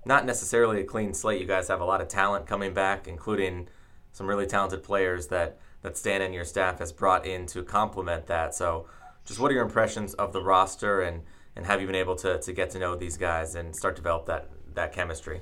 not 0.06 0.26
necessarily 0.26 0.82
a 0.82 0.84
clean 0.84 1.14
slate. 1.14 1.42
You 1.42 1.48
guys 1.48 1.68
have 1.68 1.82
a 1.82 1.86
lot 1.86 2.02
of 2.02 2.08
talent 2.08 2.48
coming 2.48 2.74
back, 2.74 3.08
including 3.08 3.68
some 4.12 4.28
really 4.28 4.46
talented 4.46 4.84
players 4.84 5.28
that 5.28 5.58
that 5.82 5.98
Stan 5.98 6.22
and 6.22 6.34
your 6.34 6.46
staff 6.46 6.80
has 6.80 6.92
brought 6.92 7.26
in 7.26 7.48
to 7.48 7.64
complement 7.64 8.28
that. 8.28 8.54
So, 8.54 8.88
just 9.26 9.40
what 9.40 9.50
are 9.52 9.56
your 9.56 9.64
impressions 9.64 10.14
of 10.16 10.34
the 10.34 10.42
roster, 10.42 11.02
and 11.02 11.24
and 11.56 11.66
have 11.66 11.82
you 11.82 11.88
been 11.88 11.96
able 11.96 12.16
to 12.18 12.40
to 12.40 12.54
get 12.54 12.70
to 12.72 12.80
know 12.80 12.96
these 12.96 13.18
guys 13.18 13.56
and 13.56 13.76
start 13.76 13.96
develop 13.96 14.26
that 14.28 14.50
that 14.76 14.94
chemistry? 14.94 15.42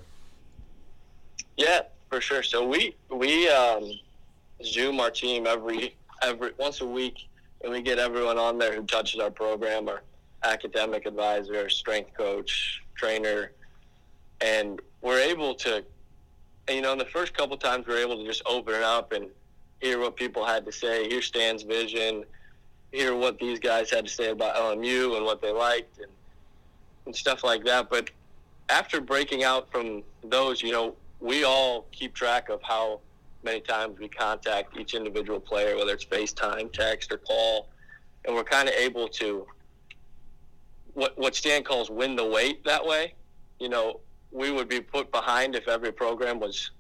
Yeah, 1.58 1.82
for 2.10 2.22
sure. 2.22 2.44
So 2.44 2.68
we 2.68 2.96
we 3.10 3.50
um, 3.50 3.92
Zoom 4.64 5.00
our 5.00 5.12
team 5.12 5.48
every 5.48 5.96
every 6.22 6.52
once 6.58 6.82
a 6.82 6.86
week, 6.86 7.28
and 7.64 7.72
we 7.72 7.82
get 7.82 8.00
everyone 8.00 8.38
on 8.38 8.58
there 8.58 8.76
who 8.76 8.84
touches 8.84 9.20
our 9.20 9.32
program, 9.32 9.88
our 9.88 10.02
academic 10.44 11.06
advisor, 11.06 11.70
strength 11.70 12.14
coach, 12.18 12.84
trainer, 12.96 13.52
and 14.42 14.82
we're 15.02 15.20
able 15.20 15.54
to. 15.56 15.84
You 16.70 16.82
know, 16.82 16.92
in 16.92 17.00
the 17.00 17.06
first 17.06 17.34
couple 17.34 17.58
times, 17.58 17.88
we 17.88 17.96
are 17.96 17.98
able 17.98 18.18
to 18.18 18.26
just 18.26 18.44
open 18.46 18.76
it 18.76 18.84
up 18.84 19.12
and 19.12 19.28
hear 19.82 20.00
what 20.00 20.16
people 20.16 20.46
had 20.46 20.66
to 20.66 20.72
say, 20.72 21.10
hear 21.10 21.22
Stan's 21.22 21.64
vision, 21.64 22.24
hear 22.92 23.16
what 23.16 23.40
these 23.40 23.58
guys 23.58 23.90
had 23.90 24.06
to 24.06 24.12
say 24.12 24.30
about 24.30 24.56
LMU 24.56 25.18
and 25.18 25.26
what 25.26 25.42
they 25.42 25.52
liked, 25.52 25.98
and, 25.98 26.12
and 27.08 27.16
stuff 27.16 27.44
like 27.44 27.64
that. 27.64 27.90
But 27.90 28.12
after 28.70 29.02
breaking 29.02 29.44
out 29.44 29.72
from 29.72 30.04
those, 30.24 30.62
you 30.62 30.72
know, 30.72 30.96
we 31.20 31.44
all 31.44 31.88
keep 31.92 32.14
track 32.14 32.50
of 32.50 32.62
how 32.64 33.02
many 33.44 33.62
times 33.62 34.00
we 34.00 34.08
contact 34.08 34.78
each 34.78 34.94
individual 34.94 35.40
player, 35.40 35.76
whether 35.76 35.94
it's 35.94 36.06
FaceTime, 36.06 36.72
text, 36.72 37.12
or 37.12 37.18
call, 37.18 37.70
and 38.26 38.36
we're 38.36 38.44
kind 38.44 38.68
of 38.68 38.76
able 38.76 39.08
to 39.08 39.46
what 40.94 41.18
what 41.18 41.36
Stan 41.36 41.64
calls 41.64 41.90
win 41.90 42.16
the 42.16 42.26
wait 42.26 42.64
that 42.66 42.86
way. 42.86 43.14
You 43.60 43.70
know, 43.70 44.00
we 44.32 44.52
would 44.52 44.68
be 44.68 44.82
put 44.82 45.12
behind 45.12 45.56
if 45.56 45.68
every 45.68 45.92
program 45.92 46.40
was 46.40 46.72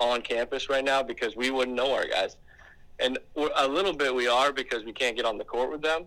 on 0.00 0.22
campus 0.22 0.68
right 0.68 0.84
now 0.84 1.02
because 1.02 1.36
we 1.36 1.50
wouldn't 1.50 1.76
know 1.76 1.92
our 1.94 2.06
guys. 2.06 2.36
And 3.00 3.18
a 3.56 3.66
little 3.66 3.92
bit 3.92 4.14
we 4.14 4.26
are 4.26 4.52
because 4.52 4.84
we 4.84 4.92
can't 4.92 5.16
get 5.16 5.24
on 5.24 5.38
the 5.38 5.44
court 5.44 5.70
with 5.70 5.82
them, 5.82 6.04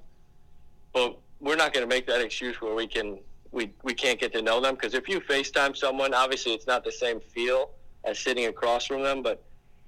but 0.94 1.18
we're 1.39 1.56
not 1.56 1.74
going 1.74 1.88
to 1.88 1.94
make 1.94 2.06
that 2.08 2.22
excuse 2.22 2.60
where 2.62 2.75
we 2.75 2.86
can 2.86 3.20
we, 3.51 3.74
we 3.84 3.93
can't 3.93 4.20
get 4.20 4.31
to 4.34 4.41
know 4.41 4.62
them 4.62 4.75
because 4.75 4.93
if 4.93 5.10
you 5.10 5.20
FaceTime 5.20 5.75
someone, 5.75 6.13
obviously 6.13 6.53
it's 6.53 6.67
not 6.67 6.84
the 6.84 6.91
same 6.91 7.20
feel 7.20 7.72
as 8.05 8.17
sitting 8.20 8.46
across 8.46 8.86
from 8.86 9.03
them, 9.03 9.22
but 9.22 9.43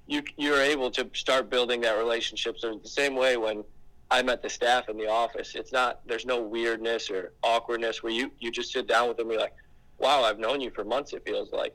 you 0.06 0.22
you're 0.36 0.60
able 0.60 0.90
to 0.90 1.08
start 1.14 1.48
building 1.48 1.80
that 1.80 1.96
relationship. 1.96 2.58
So 2.58 2.78
the 2.82 2.88
same 2.88 3.16
way 3.16 3.36
when 3.36 3.64
I 4.10 4.22
met 4.22 4.42
the 4.42 4.50
staff 4.50 4.88
in 4.88 4.98
the 4.98 5.08
office, 5.08 5.54
it's 5.54 5.72
not 5.72 6.06
there's 6.06 6.26
no 6.26 6.42
weirdness 6.42 7.10
or 7.10 7.32
awkwardness 7.42 8.02
where 8.02 8.12
you 8.12 8.30
you 8.38 8.50
just 8.50 8.72
sit 8.72 8.86
down 8.86 9.08
with 9.08 9.16
them 9.16 9.30
and 9.30 9.38
be 9.38 9.42
like, 9.42 9.54
"Wow, 9.98 10.22
I've 10.22 10.38
known 10.38 10.60
you 10.60 10.70
for 10.70 10.84
months." 10.84 11.12
It 11.14 11.24
feels 11.24 11.50
like. 11.52 11.74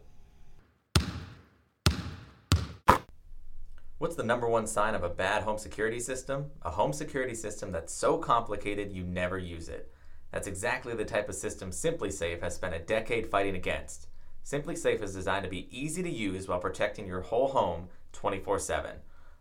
What's 3.98 4.16
the 4.16 4.24
number 4.24 4.48
one 4.48 4.66
sign 4.66 4.96
of 4.96 5.04
a 5.04 5.10
bad 5.10 5.44
home 5.44 5.58
security 5.58 6.00
system? 6.00 6.52
A 6.62 6.70
home 6.72 6.94
security 6.94 7.36
system 7.36 7.74
that's 7.74 7.94
so 7.94 8.18
complicated 8.18 8.94
you 8.94 9.04
never 9.04 9.38
use 9.38 9.68
it. 9.68 9.92
That's 10.32 10.48
exactly 10.48 10.94
the 10.94 11.06
type 11.06 11.30
of 11.30 11.36
system 11.36 11.72
SimpliSafe 11.72 12.42
has 12.42 12.56
spent 12.56 12.76
a 12.76 12.80
decade 12.80 13.30
fighting 13.30 13.56
against. 13.56 14.08
SimpliSafe 14.46 15.02
is 15.02 15.14
designed 15.14 15.44
to 15.44 15.50
be 15.50 15.68
easy 15.72 16.04
to 16.04 16.10
use 16.10 16.48
while 16.48 16.60
protecting 16.60 17.08
your 17.08 17.22
whole 17.22 17.50
home 17.50 17.90
24 18.14 18.60
7. 18.60 18.92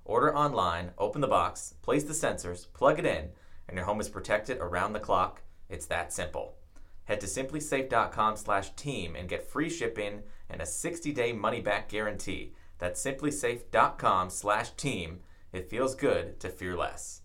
Order 0.05 0.35
online, 0.35 0.93
open 0.97 1.21
the 1.21 1.27
box, 1.27 1.75
place 1.83 2.05
the 2.05 2.15
sensors, 2.15 2.73
plug 2.73 2.99
it 2.99 3.07
in, 3.07 3.29
and 3.69 3.77
your 3.77 3.85
home 3.85 4.01
is 4.01 4.09
protected 4.09 4.57
around 4.59 4.95
the 4.95 5.01
clock. 5.01 5.43
It's 5.69 5.87
that 5.87 6.13
simple. 6.13 6.57
Head 7.05 7.21
to 7.21 7.27
simplisafe.com/team 7.27 9.17
and 9.17 9.29
get 9.29 9.51
free 9.51 9.71
shipping 9.71 10.23
and 10.49 10.63
a 10.63 10.65
60-day 10.65 11.33
money-back 11.33 11.89
guarantee. 11.89 12.55
That's 12.79 13.05
simplisafe.com/team. 13.05 15.21
It 15.53 15.71
feels 15.71 15.95
good 15.95 16.41
to 16.41 16.49
fear 16.49 16.77
less. 16.77 17.23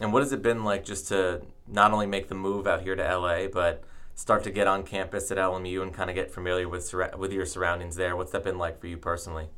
And 0.00 0.12
what 0.12 0.22
has 0.22 0.32
it 0.32 0.42
been 0.42 0.64
like 0.64 0.84
just 0.84 1.08
to 1.08 1.42
not 1.68 1.92
only 1.92 2.06
make 2.06 2.28
the 2.28 2.34
move 2.34 2.66
out 2.66 2.82
here 2.82 2.96
to 2.96 3.02
LA, 3.02 3.46
but 3.46 3.84
start 4.14 4.44
to 4.44 4.50
get 4.50 4.66
on 4.66 4.82
campus 4.82 5.30
at 5.30 5.38
LMU 5.38 5.82
and 5.82 5.92
kind 5.92 6.10
of 6.10 6.16
get 6.16 6.30
familiar 6.30 6.68
with 6.68 6.92
with 7.16 7.32
your 7.32 7.46
surroundings 7.46 7.96
there? 7.96 8.16
What's 8.16 8.32
that 8.32 8.44
been 8.44 8.58
like 8.58 8.80
for 8.80 8.86
you 8.86 8.96
personally? 8.96 9.48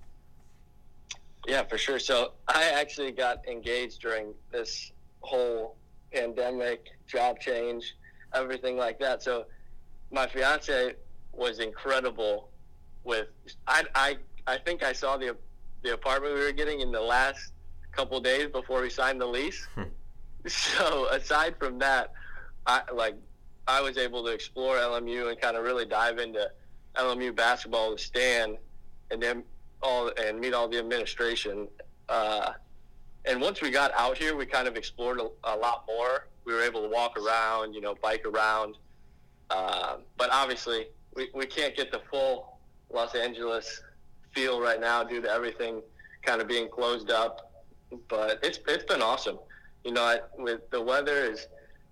Yeah, 1.47 1.63
for 1.63 1.79
sure. 1.79 1.99
So 1.99 2.33
I 2.49 2.65
actually 2.65 3.13
got 3.13 3.47
engaged 3.47 4.01
during 4.01 4.35
this 4.51 4.93
whole 5.21 5.77
pandemic, 6.13 6.91
job 7.07 7.39
change, 7.41 7.97
everything 8.35 8.77
like 8.77 8.99
that. 8.99 9.23
So 9.23 9.47
my 10.11 10.27
fiance 10.27 10.95
was 11.33 11.61
incredible. 11.61 12.51
With 13.05 13.29
I 13.67 13.85
I 13.95 14.17
I 14.47 14.59
think 14.59 14.83
I 14.83 14.93
saw 14.93 15.17
the 15.17 15.37
the 15.83 15.95
apartment 15.95 16.35
we 16.35 16.41
were 16.41 16.53
getting 16.53 16.81
in 16.81 16.91
the 16.91 17.01
last 17.01 17.53
couple 17.93 18.21
days 18.21 18.49
before 18.49 18.83
we 18.83 18.91
signed 18.91 19.21
the 19.21 19.27
lease. 19.27 19.67
Hmm. 19.75 19.85
So 20.51 21.09
aside 21.09 21.57
from 21.59 21.79
that, 21.81 22.13
I 22.67 22.83
like 22.95 23.17
I 23.67 23.81
was 23.81 23.99
able 23.99 24.25
to 24.25 24.31
explore 24.31 24.77
LMU 24.77 25.29
and 25.29 25.41
kind 25.41 25.57
of 25.57 25.65
really 25.65 25.85
dive 25.85 26.19
into 26.19 26.51
LMU 26.95 27.35
basketball 27.35 27.91
with 27.91 28.01
Stan, 28.01 28.57
and 29.11 29.21
then 29.21 29.43
all 29.83 30.13
and 30.17 30.39
meet 30.39 30.55
all 30.55 30.69
the 30.69 30.79
administration. 30.79 31.67
Uh, 32.09 32.53
and 33.25 33.41
once 33.41 33.61
we 33.61 33.71
got 33.71 33.91
out 33.97 34.17
here, 34.17 34.37
we 34.37 34.47
kind 34.47 34.69
of 34.69 34.77
explored 34.77 35.21
a, 35.21 35.29
a, 35.43 35.57
lot 35.57 35.85
more. 35.89 36.29
We 36.45 36.55
were 36.55 36.63
able 36.63 36.83
to 36.83 36.89
walk 36.89 37.19
around, 37.19 37.75
you 37.75 37.81
know, 37.81 37.97
bike 38.01 38.25
around. 38.25 38.77
Uh, 39.51 39.97
but 40.17 40.31
obviously, 40.31 40.87
we, 41.17 41.29
we 41.35 41.45
can't 41.45 41.75
get 41.75 41.91
the 41.91 42.03
full 42.09 42.59
Los 42.93 43.17
Angeles 43.17 43.83
feel 44.33 44.61
right 44.61 44.81
now 44.81 45.03
due 45.03 45.21
to 45.21 45.29
everything 45.29 45.83
kind 46.23 46.41
of 46.41 46.47
being 46.47 46.69
closed 46.69 47.11
up. 47.11 47.65
But 48.09 48.39
it's 48.45 48.61
it's 48.69 48.85
been 48.85 49.03
awesome 49.03 49.39
you 49.87 49.93
know, 49.93 50.03
I, 50.03 50.19
with 50.37 50.69
the 50.71 50.83
weather 50.83 51.25
is 51.25 51.47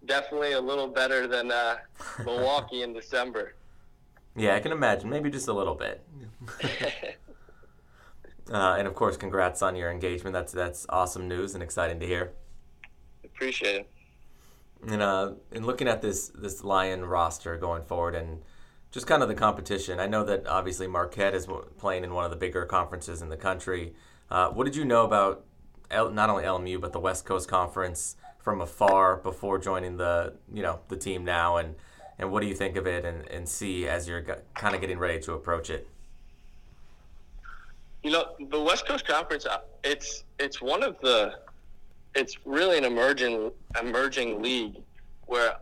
definitely 0.04 0.52
a 0.52 0.60
little 0.60 0.88
better 0.88 1.28
than 1.28 1.52
uh, 1.52 1.76
Milwaukee 2.24 2.82
in 2.82 2.92
December. 2.92 3.54
Yeah, 4.36 4.56
I 4.56 4.58
can 4.58 4.72
imagine. 4.72 5.08
Maybe 5.08 5.30
just 5.30 5.46
a 5.46 5.52
little 5.52 5.76
bit. 5.76 6.04
uh, 8.52 8.74
and 8.76 8.88
of 8.88 8.96
course, 8.96 9.16
congrats 9.16 9.62
on 9.62 9.76
your 9.76 9.92
engagement. 9.92 10.34
That's 10.34 10.50
that's 10.52 10.86
awesome 10.88 11.28
news 11.28 11.54
and 11.54 11.62
exciting 11.62 12.00
to 12.00 12.06
hear. 12.08 12.32
Appreciate 13.24 13.76
it. 13.76 13.90
And 14.88 15.00
uh, 15.00 15.34
in 15.52 15.64
looking 15.64 15.86
at 15.86 16.02
this 16.02 16.32
this 16.34 16.64
Lion 16.64 17.04
roster 17.04 17.56
going 17.56 17.84
forward 17.84 18.16
and 18.16 18.42
just 18.90 19.06
kind 19.06 19.22
of 19.22 19.28
the 19.28 19.36
competition, 19.36 20.00
I 20.00 20.08
know 20.08 20.24
that 20.24 20.48
obviously 20.48 20.88
Marquette 20.88 21.36
is 21.36 21.46
playing 21.78 22.02
in 22.02 22.12
one 22.12 22.24
of 22.24 22.32
the 22.32 22.36
bigger 22.36 22.64
conferences 22.64 23.22
in 23.22 23.28
the 23.28 23.36
country. 23.36 23.94
Uh, 24.32 24.48
what 24.48 24.64
did 24.64 24.74
you 24.74 24.84
know 24.84 25.04
about 25.04 25.44
L, 25.90 26.10
not 26.10 26.30
only 26.30 26.44
LMU 26.44 26.80
but 26.80 26.92
the 26.92 27.00
West 27.00 27.24
Coast 27.24 27.48
Conference 27.48 28.16
from 28.38 28.60
afar 28.60 29.16
before 29.16 29.58
joining 29.58 29.96
the 29.96 30.34
you 30.52 30.62
know 30.62 30.80
the 30.88 30.96
team 30.96 31.24
now, 31.24 31.56
and 31.56 31.74
and 32.18 32.30
what 32.30 32.40
do 32.40 32.46
you 32.46 32.54
think 32.54 32.76
of 32.76 32.86
it 32.86 33.04
and, 33.04 33.28
and 33.28 33.48
see 33.48 33.88
as 33.88 34.06
you're 34.06 34.22
kind 34.54 34.74
of 34.74 34.80
getting 34.80 34.98
ready 34.98 35.20
to 35.20 35.32
approach 35.32 35.70
it? 35.70 35.88
You 38.02 38.10
know, 38.10 38.36
the 38.50 38.60
West 38.60 38.86
Coast 38.86 39.06
Conference, 39.06 39.46
uh, 39.46 39.60
it's 39.82 40.24
it's 40.38 40.60
one 40.60 40.82
of 40.82 41.00
the, 41.00 41.38
it's 42.14 42.36
really 42.44 42.76
an 42.76 42.84
emerging 42.84 43.50
emerging 43.80 44.42
league 44.42 44.76
where, 45.26 45.56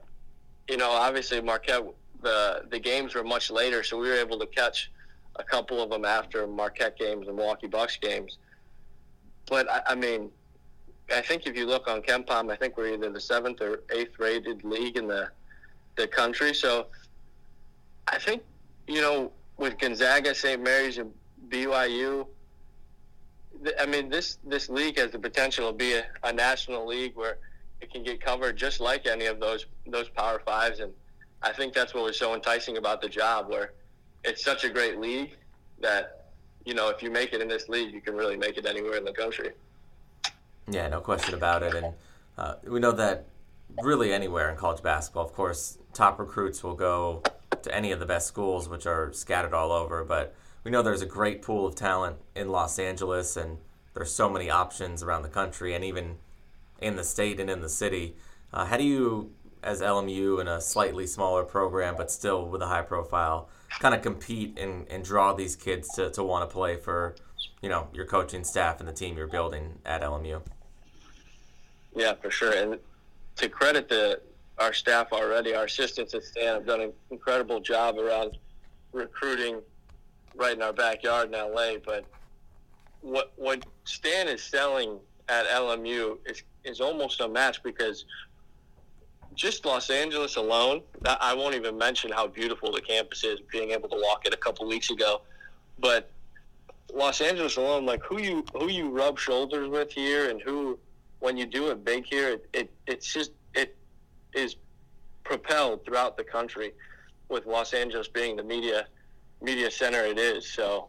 you 0.69 0.77
know, 0.77 0.91
obviously 0.91 1.41
Marquette 1.41 1.85
the 2.21 2.65
the 2.71 2.79
games 2.79 3.15
were 3.15 3.25
much 3.25 3.51
later, 3.51 3.83
so 3.83 3.99
we 3.99 4.09
were 4.09 4.17
able 4.17 4.39
to 4.41 4.47
catch 4.47 4.91
a 5.37 5.45
couple 5.45 5.81
of 5.83 5.89
them 5.91 6.05
after 6.05 6.47
Marquette 6.47 6.99
games 6.99 7.29
and 7.29 7.37
Milwaukee 7.37 7.69
Bucks 7.69 7.97
games. 7.97 8.39
But 9.49 9.71
I, 9.71 9.83
I 9.89 9.95
mean, 9.95 10.31
I 11.13 11.21
think 11.21 11.47
if 11.47 11.57
you 11.57 11.67
look 11.67 11.89
on 11.89 12.03
KenPom, 12.03 12.51
I 12.51 12.57
think 12.57 12.77
we're 12.77 12.95
either 12.95 13.11
the 13.11 13.21
seventh 13.21 13.61
or 13.61 13.83
eighth 13.91 14.19
rated 14.19 14.65
league 14.65 14.97
in 14.97 15.09
the 15.09 15.31
the 15.97 16.09
country. 16.09 16.55
So 16.55 16.87
I 18.09 18.19
think 18.19 18.43
you 18.87 19.01
know 19.01 19.33
with 19.57 19.79
Gonzaga, 19.79 20.35
St. 20.35 20.63
Mary's, 20.63 20.99
and 20.99 21.13
BYU. 21.49 22.27
I 23.79 23.87
mean, 23.87 24.09
this 24.09 24.39
this 24.45 24.69
league 24.69 24.99
has 24.99 25.11
the 25.13 25.19
potential 25.19 25.71
to 25.71 25.77
be 25.77 25.95
a, 25.95 26.05
a 26.25 26.33
national 26.33 26.87
league 26.87 27.15
where 27.15 27.39
it 27.81 27.93
can 27.93 28.03
get 28.03 28.21
covered 28.21 28.57
just 28.57 28.81
like 28.81 29.07
any 29.07 29.27
of 29.27 29.39
those 29.41 29.67
those 29.87 30.09
Power 30.09 30.41
Fives, 30.45 30.81
and 30.81 30.93
I 31.43 31.53
think 31.53 31.75
that's 31.75 31.95
what 31.95 32.05
was 32.05 32.19
so 32.19 32.35
enticing 32.35 32.77
about 32.77 33.03
the 33.03 33.09
job, 33.09 33.49
where 33.49 33.73
it's 34.25 34.45
such 34.45 34.65
a 34.65 34.69
great 34.69 34.99
league 34.99 35.37
that 35.81 36.22
you 36.65 36.75
know, 36.75 36.89
if 36.89 37.03
you 37.03 37.11
make 37.11 37.33
it 37.33 37.41
in 37.41 37.49
this 37.49 37.69
league, 37.69 37.93
you 37.93 38.01
can 38.01 38.15
really 38.15 38.37
make 38.37 38.57
it 38.57 38.67
anywhere 38.67 38.97
in 38.97 39.05
the 39.05 39.13
country. 39.13 39.51
Yeah, 40.69 40.89
no 40.89 41.01
question 41.01 41.35
about 41.35 41.63
it. 41.63 41.75
And 41.75 41.95
uh, 42.39 42.55
we 42.65 42.81
know 42.81 42.93
that 42.93 43.27
really 43.83 44.13
anywhere 44.13 44.51
in 44.51 44.57
college 44.57 44.83
basketball, 44.83 45.25
of 45.25 45.33
course, 45.33 45.79
top 45.93 46.19
recruits 46.19 46.63
will 46.63 46.75
go 46.75 47.23
to 47.63 47.75
any 47.75 47.93
of 47.93 48.01
the 48.01 48.07
best 48.07 48.27
schools, 48.27 48.69
which 48.69 48.87
are 48.87 49.13
scattered 49.13 49.55
all 49.55 49.73
over. 49.73 50.05
But 50.05 50.35
we 50.65 50.71
know 50.71 50.83
there's 50.83 51.03
a 51.03 51.07
great 51.07 51.43
pool 51.43 51.67
of 51.67 51.75
talent 51.75 52.17
in 52.35 52.49
Los 52.49 52.79
Angeles, 52.79 53.37
and 53.37 53.59
there's 53.95 54.13
so 54.13 54.29
many 54.31 54.51
options 54.51 55.03
around 55.03 55.23
the 55.23 55.29
country 55.29 55.75
and 55.75 55.85
even 55.85 56.17
in 56.81 56.97
the 56.97 57.05
state 57.05 57.41
and 57.41 57.51
in 57.51 57.61
the 57.61 57.69
city. 57.69 58.15
Uh, 58.53 58.67
how 58.67 58.77
do 58.77 58.85
you 58.85 59.31
as 59.63 59.81
LMU 59.81 60.41
in 60.41 60.49
a 60.49 60.61
slightly 60.61 61.07
smaller 61.07 61.45
program, 61.45 61.95
but 61.97 62.11
still 62.11 62.49
with 62.49 62.63
a 62.63 62.67
high 62.67 62.83
profile, 62.83 63.49
kind 63.81 63.95
of 63.95 64.03
compete 64.03 64.59
and, 64.59 64.87
and 64.89 65.05
draw 65.05 65.33
these 65.33 65.57
kids 65.57 65.89
to, 65.95 66.11
to 66.11 66.23
want 66.23 66.49
to 66.49 66.53
play 66.53 66.77
for, 66.77 67.15
you 67.61 67.69
know, 67.69 67.89
your 67.93 68.07
coaching 68.07 68.45
staff 68.45 68.81
and 68.81 68.89
the 68.89 68.93
team 68.93 69.17
you're 69.17 69.27
building 69.27 69.79
at 69.85 70.03
LMU? 70.03 70.43
Yeah, 71.95 72.15
for 72.15 72.31
sure. 72.31 72.53
And 72.53 72.79
to 73.37 73.49
credit 73.49 73.89
the 73.89 74.21
our 74.59 74.73
staff 74.73 75.13
already, 75.13 75.55
our 75.55 75.65
assistants 75.65 76.15
at 76.15 76.23
Stan 76.23 76.55
have 76.55 76.67
done 76.67 76.81
an 76.81 76.93
incredible 77.11 77.61
job 77.61 77.99
around 77.99 78.37
recruiting 78.93 79.61
right 80.35 80.55
in 80.55 80.63
our 80.63 80.73
backyard 80.73 81.29
in 81.29 81.33
LA. 81.33 81.75
But 81.85 82.05
what 83.01 83.33
what 83.37 83.65
Stan 83.85 84.29
is 84.29 84.43
selling 84.43 84.99
at 85.29 85.47
LMU 85.47 86.19
is 86.27 86.43
is 86.65 86.81
almost 86.81 87.21
a 87.21 87.29
match 87.29 87.63
because 87.63 88.05
just 89.35 89.65
Los 89.65 89.91
Angeles 89.91 90.37
alone, 90.37 90.83
I 91.05 91.35
won't 91.35 91.55
even 91.55 91.77
mention 91.77 92.11
how 92.11 92.27
beautiful 92.27 92.73
the 92.73 92.81
campus 92.81 93.25
is. 93.25 93.41
Being 93.51 93.71
able 93.71 93.89
to 93.89 93.97
walk 93.97 94.27
it 94.27 94.35
a 94.35 94.37
couple 94.37 94.67
weeks 94.67 94.91
ago, 94.91 95.23
but 95.79 96.11
Los 96.93 97.21
Angeles 97.21 97.57
alone, 97.57 97.87
like 97.87 98.03
who 98.03 98.21
you 98.21 98.45
who 98.55 98.69
you 98.69 98.91
rub 98.91 99.19
shoulders 99.19 99.69
with 99.69 99.93
here, 99.93 100.31
and 100.31 100.41
who 100.41 100.79
when 101.21 101.37
you 101.37 101.47
do 101.47 101.71
it 101.71 101.85
big 101.85 102.05
here, 102.05 102.31
it, 102.31 102.49
it 102.53 102.71
it's 102.87 103.13
just 103.13 103.33
it 103.55 103.77
is 104.35 104.57
propelled 105.25 105.85
throughout 105.85 106.17
the 106.17 106.25
country, 106.25 106.73
with 107.29 107.47
Los 107.47 107.73
Angeles 107.73 108.09
being 108.09 108.37
the 108.37 108.43
media 108.43 108.87
media 109.41 109.71
center 109.71 110.05
it 110.05 110.19
is. 110.19 110.49
So 110.49 110.89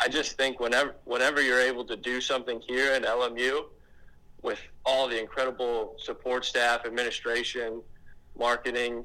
I 0.00 0.08
just 0.08 0.36
think 0.36 0.60
whenever 0.60 0.94
whenever 1.04 1.42
you're 1.42 1.60
able 1.60 1.84
to 1.86 1.96
do 1.96 2.20
something 2.20 2.60
here 2.60 2.92
at 2.92 3.02
LMU 3.02 3.64
with 4.42 4.60
all 4.84 5.08
the 5.08 5.20
incredible 5.20 5.94
support 5.98 6.44
staff, 6.44 6.84
administration, 6.86 7.82
marketing. 8.38 9.04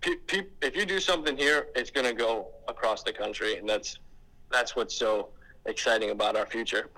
Pe- 0.00 0.16
pe- 0.26 0.46
if 0.62 0.76
you 0.76 0.86
do 0.86 1.00
something 1.00 1.36
here, 1.36 1.68
it's 1.74 1.90
going 1.90 2.06
to 2.06 2.14
go 2.14 2.48
across 2.68 3.02
the 3.02 3.12
country, 3.12 3.56
and 3.58 3.68
that's 3.68 3.98
that's 4.50 4.76
what's 4.76 4.94
so 4.94 5.28
exciting 5.66 6.10
about 6.10 6.36
our 6.36 6.46
future. 6.46 6.90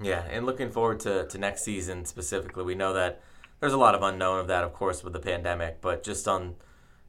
Yeah, 0.00 0.24
and 0.30 0.46
looking 0.46 0.70
forward 0.70 1.00
to, 1.00 1.26
to 1.28 1.38
next 1.38 1.62
season 1.62 2.04
specifically. 2.04 2.64
We 2.64 2.74
know 2.74 2.92
that 2.94 3.20
there's 3.60 3.72
a 3.72 3.78
lot 3.78 3.94
of 3.94 4.02
unknown 4.02 4.40
of 4.40 4.48
that, 4.48 4.64
of 4.64 4.72
course, 4.72 5.04
with 5.04 5.12
the 5.12 5.20
pandemic, 5.20 5.80
but 5.80 6.02
just 6.02 6.26
on 6.26 6.56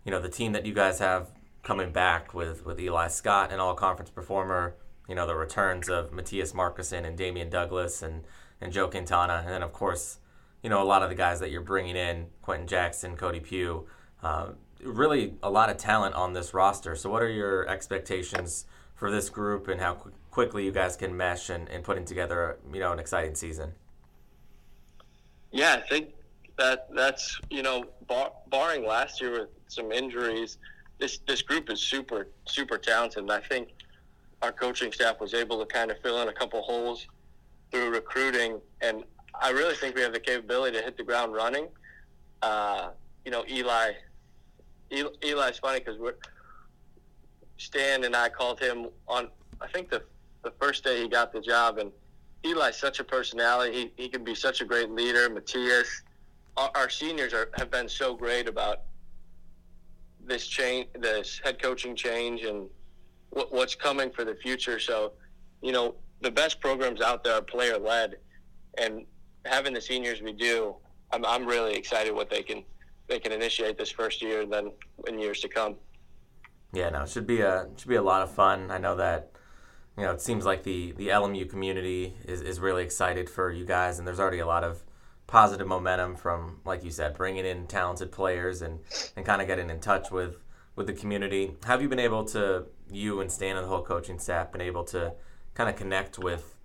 you 0.05 0.11
know 0.11 0.21
the 0.21 0.29
team 0.29 0.51
that 0.51 0.65
you 0.65 0.73
guys 0.73 0.99
have 0.99 1.31
coming 1.63 1.91
back 1.91 2.33
with 2.33 2.65
with 2.65 2.79
Eli 2.79 3.07
Scott, 3.07 3.51
an 3.51 3.59
all 3.59 3.73
conference 3.73 4.09
performer. 4.09 4.75
You 5.07 5.15
know 5.15 5.25
the 5.25 5.35
returns 5.35 5.89
of 5.89 6.11
Mattias 6.11 6.53
Markusson 6.53 7.05
and 7.05 7.17
Dameane 7.17 7.49
Douglas 7.49 8.01
and 8.01 8.23
and 8.63 8.71
Joe 8.71 8.87
Quintana, 8.87 9.41
and 9.45 9.49
then 9.49 9.61
of 9.61 9.73
course, 9.73 10.19
you 10.61 10.69
know 10.69 10.81
a 10.81 10.85
lot 10.85 11.03
of 11.03 11.09
the 11.09 11.15
guys 11.15 11.39
that 11.41 11.51
you're 11.51 11.61
bringing 11.61 11.95
in, 11.95 12.27
Quentin 12.41 12.67
Jackson, 12.67 13.15
Cody 13.17 13.39
Pugh. 13.39 13.85
Uh, 14.23 14.49
really, 14.81 15.33
a 15.43 15.49
lot 15.49 15.69
of 15.69 15.77
talent 15.77 16.15
on 16.15 16.33
this 16.33 16.53
roster. 16.53 16.95
So, 16.95 17.09
what 17.09 17.21
are 17.21 17.29
your 17.29 17.67
expectations 17.67 18.65
for 18.95 19.11
this 19.11 19.29
group, 19.29 19.67
and 19.67 19.81
how 19.81 19.95
qu- 19.95 20.13
quickly 20.31 20.65
you 20.65 20.71
guys 20.71 20.95
can 20.95 21.15
mesh 21.15 21.49
and, 21.49 21.67
and 21.69 21.83
putting 21.83 22.05
together, 22.05 22.57
you 22.71 22.79
know, 22.79 22.93
an 22.93 22.99
exciting 22.99 23.35
season? 23.35 23.73
Yeah, 25.51 25.75
I 25.75 25.87
think 25.87 26.13
that 26.57 26.87
that's 26.95 27.39
you 27.49 27.63
know, 27.63 27.85
bar, 28.07 28.31
barring 28.49 28.85
last 28.85 29.19
year 29.19 29.31
with 29.31 29.49
some 29.67 29.91
injuries, 29.91 30.57
this 30.99 31.19
this 31.27 31.41
group 31.41 31.69
is 31.69 31.81
super 31.81 32.29
super 32.45 32.77
talented. 32.77 33.23
And 33.23 33.31
I 33.31 33.41
think 33.41 33.69
our 34.41 34.53
coaching 34.53 34.91
staff 34.91 35.19
was 35.19 35.33
able 35.33 35.59
to 35.59 35.65
kind 35.65 35.91
of 35.91 35.99
fill 35.99 36.21
in 36.21 36.29
a 36.29 36.33
couple 36.33 36.61
holes 36.61 37.07
through 37.73 37.89
recruiting, 37.89 38.61
and 38.81 39.03
I 39.41 39.49
really 39.49 39.75
think 39.75 39.95
we 39.95 40.01
have 40.01 40.13
the 40.13 40.19
capability 40.19 40.77
to 40.77 40.83
hit 40.83 40.95
the 40.95 41.03
ground 41.03 41.33
running. 41.33 41.67
Uh, 42.41 42.91
you 43.25 43.31
know, 43.31 43.43
Eli, 43.49 43.93
Eli 44.91 45.09
Eli's 45.23 45.57
funny 45.57 45.79
because 45.79 45.97
we're 45.97 46.15
Stan 47.57 48.03
and 48.03 48.15
I 48.15 48.29
called 48.29 48.59
him 48.59 48.87
on. 49.07 49.29
I 49.59 49.67
think 49.67 49.89
the 49.89 50.03
the 50.43 50.51
first 50.59 50.83
day 50.83 51.01
he 51.01 51.09
got 51.09 51.33
the 51.33 51.41
job, 51.41 51.79
and 51.79 51.91
Eli's 52.43 52.77
such 52.77 52.99
a 52.99 53.03
personality. 53.03 53.91
He, 53.97 54.03
he 54.03 54.09
can 54.09 54.23
be 54.23 54.35
such 54.35 54.61
a 54.61 54.65
great 54.65 54.91
leader. 54.91 55.29
Mattias, 55.29 55.87
our, 56.57 56.69
our 56.75 56.89
seniors 56.89 57.33
are, 57.33 57.49
have 57.57 57.71
been 57.71 57.89
so 57.89 58.13
great 58.13 58.47
about 58.47 58.81
this 60.25 60.45
change, 60.47 60.87
this 60.99 61.41
head 61.43 61.61
coaching 61.61 61.95
change, 61.95 62.43
and 62.43 62.69
what, 63.31 63.51
what's 63.51 63.73
coming 63.73 64.11
for 64.11 64.25
the 64.25 64.35
future. 64.35 64.79
So, 64.79 65.13
you 65.61 65.71
know, 65.71 65.95
the 66.23 66.31
best 66.31 66.59
programs 66.59 67.01
out 67.01 67.23
there 67.23 67.35
are 67.35 67.41
player 67.41 67.77
led, 67.77 68.15
and 68.77 69.05
having 69.45 69.73
the 69.73 69.81
seniors 69.81 70.21
we 70.21 70.31
do, 70.31 70.75
I'm, 71.11 71.25
I'm 71.25 71.45
really 71.45 71.75
excited 71.75 72.15
what 72.15 72.29
they 72.29 72.41
can 72.41 72.63
they 73.07 73.19
can 73.19 73.33
initiate 73.33 73.77
this 73.77 73.91
first 73.91 74.21
year, 74.21 74.41
and 74.41 74.51
then 74.51 74.71
in 75.07 75.19
years 75.19 75.41
to 75.41 75.49
come. 75.49 75.75
Yeah, 76.71 76.89
no, 76.89 77.03
it 77.03 77.09
should 77.09 77.27
be 77.27 77.41
a 77.41 77.67
should 77.77 77.89
be 77.89 77.95
a 77.95 78.01
lot 78.01 78.21
of 78.21 78.31
fun. 78.31 78.71
I 78.71 78.77
know 78.79 78.95
that 78.95 79.31
you 79.97 80.03
know 80.03 80.11
it 80.11 80.21
seems 80.21 80.45
like 80.45 80.63
the 80.63 80.93
the 80.93 81.09
LMU 81.09 81.47
community 81.49 82.15
is 82.25 82.41
is 82.41 82.59
really 82.59 82.83
excited 82.83 83.29
for 83.29 83.51
you 83.51 83.65
guys, 83.65 83.99
and 83.99 84.07
there's 84.07 84.19
already 84.19 84.39
a 84.39 84.47
lot 84.47 84.63
of 84.63 84.83
positive 85.27 85.67
momentum 85.67 86.15
from 86.15 86.61
like 86.65 86.83
you 86.83 86.91
said, 86.91 87.15
bringing 87.15 87.45
in 87.45 87.67
talented 87.67 88.11
players 88.11 88.61
and 88.61 88.79
and 89.17 89.25
kind 89.25 89.41
of 89.41 89.47
getting 89.47 89.69
in 89.69 89.81
touch 89.81 90.09
with 90.09 90.37
with 90.75 90.87
the 90.87 90.93
community. 90.93 91.57
Have 91.65 91.81
you 91.81 91.89
been 91.89 91.99
able 91.99 92.23
to 92.25 92.65
you 92.89 93.19
and 93.19 93.29
Stan 93.29 93.57
and 93.57 93.65
the 93.65 93.69
whole 93.69 93.83
coaching 93.83 94.19
staff 94.19 94.51
been 94.51 94.61
able 94.61 94.85
to 94.85 95.13
kind 95.53 95.69
of 95.69 95.75
connect 95.75 96.17
with 96.19 96.57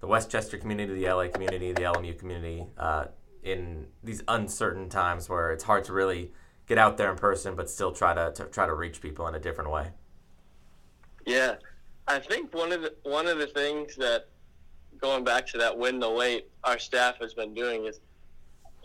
the 0.00 0.06
Westchester 0.06 0.58
community, 0.58 0.94
the 0.94 1.12
LA 1.12 1.28
community, 1.28 1.72
the 1.72 1.82
LMU 1.82 2.18
community 2.18 2.66
uh, 2.78 3.06
in 3.42 3.86
these 4.02 4.22
uncertain 4.28 4.88
times 4.88 5.28
where 5.28 5.52
it's 5.52 5.64
hard 5.64 5.84
to 5.84 5.92
really 5.92 6.32
get 6.66 6.78
out 6.78 6.96
there 6.96 7.10
in 7.10 7.16
person, 7.16 7.54
but 7.54 7.68
still 7.70 7.92
try 7.92 8.14
to, 8.14 8.32
to 8.34 8.44
try 8.46 8.66
to 8.66 8.74
reach 8.74 9.00
people 9.00 9.26
in 9.28 9.34
a 9.34 9.38
different 9.38 9.70
way. 9.70 9.88
Yeah, 11.26 11.56
I 12.06 12.18
think 12.18 12.54
one 12.54 12.72
of 12.72 12.82
the 12.82 12.94
one 13.02 13.26
of 13.26 13.38
the 13.38 13.46
things 13.46 13.96
that 13.96 14.28
going 14.98 15.24
back 15.24 15.46
to 15.48 15.58
that 15.58 15.76
win 15.76 15.98
the 15.98 16.10
wait, 16.10 16.48
our 16.64 16.78
staff 16.78 17.16
has 17.20 17.34
been 17.34 17.54
doing 17.54 17.86
is 17.86 18.00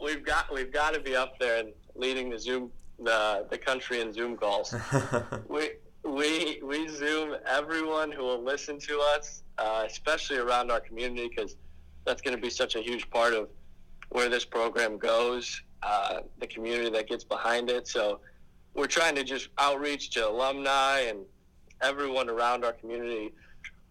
we've 0.02 0.24
got 0.24 0.54
we've 0.54 0.72
got 0.72 0.94
to 0.94 1.00
be 1.00 1.16
up 1.16 1.38
there 1.40 1.60
and 1.60 1.74
leading 1.96 2.30
the 2.30 2.40
Zoom 2.40 2.72
the 3.00 3.46
the 3.50 3.58
country 3.58 4.02
in 4.02 4.14
Zoom 4.14 4.38
calls. 4.38 4.74
we 5.48 5.72
we 6.10 6.60
we 6.64 6.88
Zoom 6.88 7.36
everyone 7.48 8.12
who 8.12 8.24
will 8.24 8.44
listen 8.44 8.80
to 8.80 9.00
us, 9.16 9.44
uh, 9.58 9.84
especially 9.86 10.38
around 10.38 10.72
our 10.72 10.80
community, 10.80 11.28
because 11.28 11.56
that's 12.06 12.22
going 12.22 12.36
to 12.36 12.42
be 12.42 12.50
such 12.50 12.76
a 12.76 12.82
huge 12.82 13.10
part 13.10 13.34
of 13.34 13.50
where 14.10 14.30
this 14.30 14.46
program 14.46 14.98
goes, 14.98 15.62
uh, 15.84 16.22
the 16.40 16.48
community 16.48 16.90
that 16.90 17.08
gets 17.08 17.24
behind 17.24 17.70
it. 17.70 17.88
So 17.88 18.20
we're 18.74 18.88
trying 18.88 19.16
to 19.16 19.24
just 19.24 19.50
outreach 19.58 20.10
to 20.12 20.28
alumni 20.28 21.02
and 21.02 21.20
everyone 21.82 22.30
around 22.30 22.66
our 22.66 22.74
community 22.74 23.32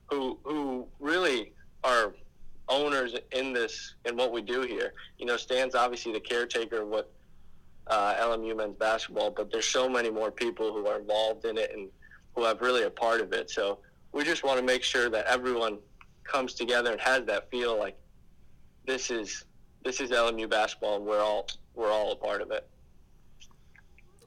who 0.07 0.39
who 0.43 0.87
really 0.99 1.53
are 1.85 2.15
owners 2.69 3.15
in 3.33 3.53
this 3.53 3.95
in 4.05 4.17
what 4.17 4.33
we 4.33 4.43
do 4.43 4.63
here. 4.63 4.93
You 5.19 5.27
know, 5.27 5.37
Stan's 5.37 5.75
obviously 5.75 6.13
the 6.13 6.21
caretaker 6.21 6.83
of 6.83 6.89
what 6.89 7.11
uh, 7.87 8.15
LMU 8.17 8.57
men's 8.57 8.77
basketball, 8.77 9.31
but 9.31 9.51
there's 9.51 9.67
so 9.67 9.89
many 9.89 10.11
more 10.11 10.31
people 10.31 10.73
who 10.73 10.87
are 10.87 10.99
involved 10.99 11.45
in 11.45 11.57
it 11.57 11.71
and 11.75 11.89
who 12.39 12.45
have 12.45 12.61
really 12.61 12.85
a 12.85 12.91
part 12.91 13.21
of 13.21 13.33
it. 13.33 13.51
So 13.51 13.81
we 14.13 14.23
just 14.23 14.45
want 14.45 14.59
to 14.59 14.65
make 14.65 14.85
sure 14.85 15.11
that 15.11 15.27
everyone 15.27 15.79
comes 16.23 16.55
together 16.55 16.93
and 16.93 17.01
has 17.01 17.25
that 17.25 17.51
feel 17.51 17.77
like 17.77 17.99
this 18.87 19.11
is 19.11 19.45
this 19.85 20.01
is 20.01 20.11
LMU 20.11 20.49
basketball 20.49 20.97
and 20.97 21.05
we're 21.05 21.21
all 21.21 21.49
we're 21.75 21.91
all 21.91 22.13
a 22.13 22.17
part 22.17 22.41
of 22.41 22.53
it. 22.53 22.69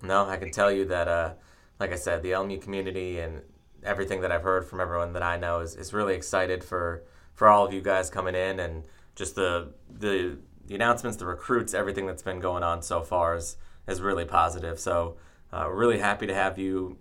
No, 0.04 0.26
I 0.28 0.36
can 0.38 0.52
tell 0.52 0.72
you 0.72 0.86
that, 0.86 1.08
uh, 1.08 1.34
like 1.80 1.92
I 1.92 1.96
said, 1.96 2.22
the 2.24 2.32
LMU 2.32 2.62
community 2.62 3.20
and 3.20 3.42
everything 3.84 4.22
that 4.22 4.32
I've 4.32 4.44
heard 4.44 4.66
from 4.66 4.82
everyone 4.82 5.14
that 5.14 5.24
I 5.24 5.38
know 5.38 5.62
is, 5.62 5.76
is 5.76 5.94
really 5.94 6.16
excited 6.16 6.64
for 6.64 7.04
for 7.34 7.48
all 7.48 7.66
of 7.66 7.74
you 7.74 7.82
guys 7.82 8.10
coming 8.10 8.36
in 8.36 8.60
and 8.60 8.84
just 9.16 9.36
the 9.36 9.74
the 9.90 10.38
the 10.66 10.76
announcements, 10.76 11.18
the 11.18 11.26
recruits, 11.26 11.74
everything 11.74 12.08
that's 12.08 12.24
been 12.24 12.40
going 12.42 12.64
on 12.64 12.82
so 12.82 13.04
far 13.04 13.36
is 13.36 13.56
is 13.88 14.02
really 14.02 14.26
positive. 14.26 14.80
So 14.80 15.16
uh, 15.54 15.70
really 15.70 16.00
happy 16.00 16.28
to 16.28 16.36
have 16.36 16.58
you 16.58 16.98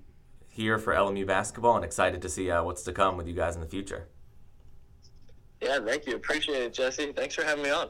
here 0.50 0.78
for 0.78 0.92
LMU 0.92 1.26
basketball 1.26 1.76
and 1.76 1.84
excited 1.84 2.20
to 2.20 2.28
see 2.28 2.50
uh, 2.50 2.62
what's 2.62 2.82
to 2.82 2.92
come 2.92 3.16
with 3.16 3.26
you 3.26 3.34
guys 3.34 3.54
in 3.54 3.60
the 3.60 3.66
future. 3.66 4.08
Yeah, 5.62 5.78
thank 5.84 6.06
you. 6.06 6.16
Appreciate 6.16 6.62
it, 6.62 6.74
Jesse. 6.74 7.12
Thanks 7.12 7.34
for 7.34 7.44
having 7.44 7.64
me 7.64 7.70
on. 7.70 7.88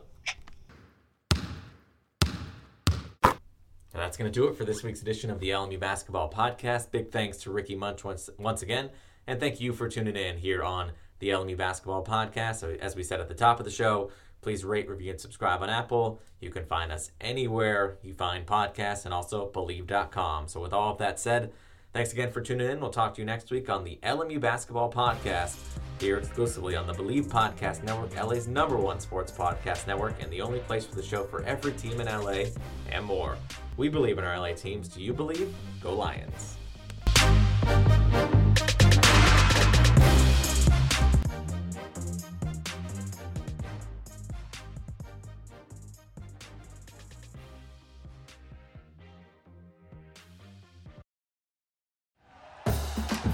And 3.93 4.01
that's 4.01 4.17
going 4.17 4.31
to 4.31 4.41
do 4.41 4.47
it 4.47 4.57
for 4.57 4.65
this 4.65 4.83
week's 4.83 5.03
edition 5.03 5.31
of 5.31 5.41
the 5.41 5.51
LMU 5.51 5.79
Basketball 5.81 6.31
Podcast. 6.31 6.91
Big 6.93 7.11
thanks 7.11 7.39
to 7.39 7.51
Ricky 7.51 7.75
Munch 7.75 8.05
once, 8.05 8.31
once 8.39 8.63
again. 8.63 8.91
And 9.27 9.41
thank 9.41 9.61
you 9.61 9.73
for 9.73 9.89
tuning 9.89 10.17
in 10.17 10.39
here 10.39 10.63
on 10.63 10.93
the 11.19 11.31
LMU 11.31 11.57
Basketball 11.57 12.05
Podcast. 12.05 12.57
So, 12.57 12.77
as 12.81 12.95
we 12.95 13.03
said 13.03 13.21
at 13.21 13.29
the 13.29 13.35
top 13.35 13.59
of 13.59 13.65
the 13.65 13.71
show, 13.71 14.11
please 14.43 14.65
rate, 14.65 14.89
review, 14.89 15.11
and 15.11 15.21
subscribe 15.21 15.63
on 15.63 15.69
Apple. 15.69 16.21
You 16.41 16.51
can 16.51 16.65
find 16.65 16.93
us 16.93 17.11
anywhere 17.21 17.99
you 18.03 18.15
find 18.15 18.47
podcasts 18.47 19.05
and 19.05 19.13
also 19.13 19.51
Bleav.com. 19.51 20.49
So, 20.49 20.61
with 20.61 20.73
all 20.73 20.93
of 20.93 20.99
that 20.99 21.19
said, 21.19 21.53
thanks 21.93 22.13
again 22.13 22.31
for 22.31 22.41
tuning 22.41 22.71
in. 22.71 22.81
We'll 22.81 22.91
talk 22.91 23.15
to 23.15 23.21
you 23.21 23.27
next 23.27 23.51
week 23.51 23.69
on 23.69 23.85
the 23.85 23.99
LMU 24.03 24.41
Basketball 24.41 24.93
Podcast, 24.93 25.57
here 25.99 26.17
exclusively 26.17 26.77
on 26.77 26.87
the 26.87 26.93
Bleav 26.93 27.27
Podcast 27.27 27.83
Network, 27.83 28.15
LA's 28.15 28.49
number 28.49 28.77
one 28.77 29.01
sports 29.01 29.33
podcast 29.33 29.87
network, 29.87 30.15
and 30.23 30.31
the 30.33 30.41
only 30.41 30.61
place 30.61 30.87
for 30.87 30.95
the 30.95 31.03
show 31.03 31.25
for 31.25 31.43
every 31.45 31.73
team 31.73 32.01
in 32.01 32.07
LA 32.07 32.45
and 32.91 33.05
more. 33.05 33.37
We 33.77 33.89
believe 33.89 34.19
in 34.19 34.25
our 34.25 34.39
LA 34.39 34.53
teams. 34.55 34.89
Do 34.89 35.03
you 35.03 35.13
believe? 35.13 35.55
Go 35.83 35.95
Lions. 35.95 36.57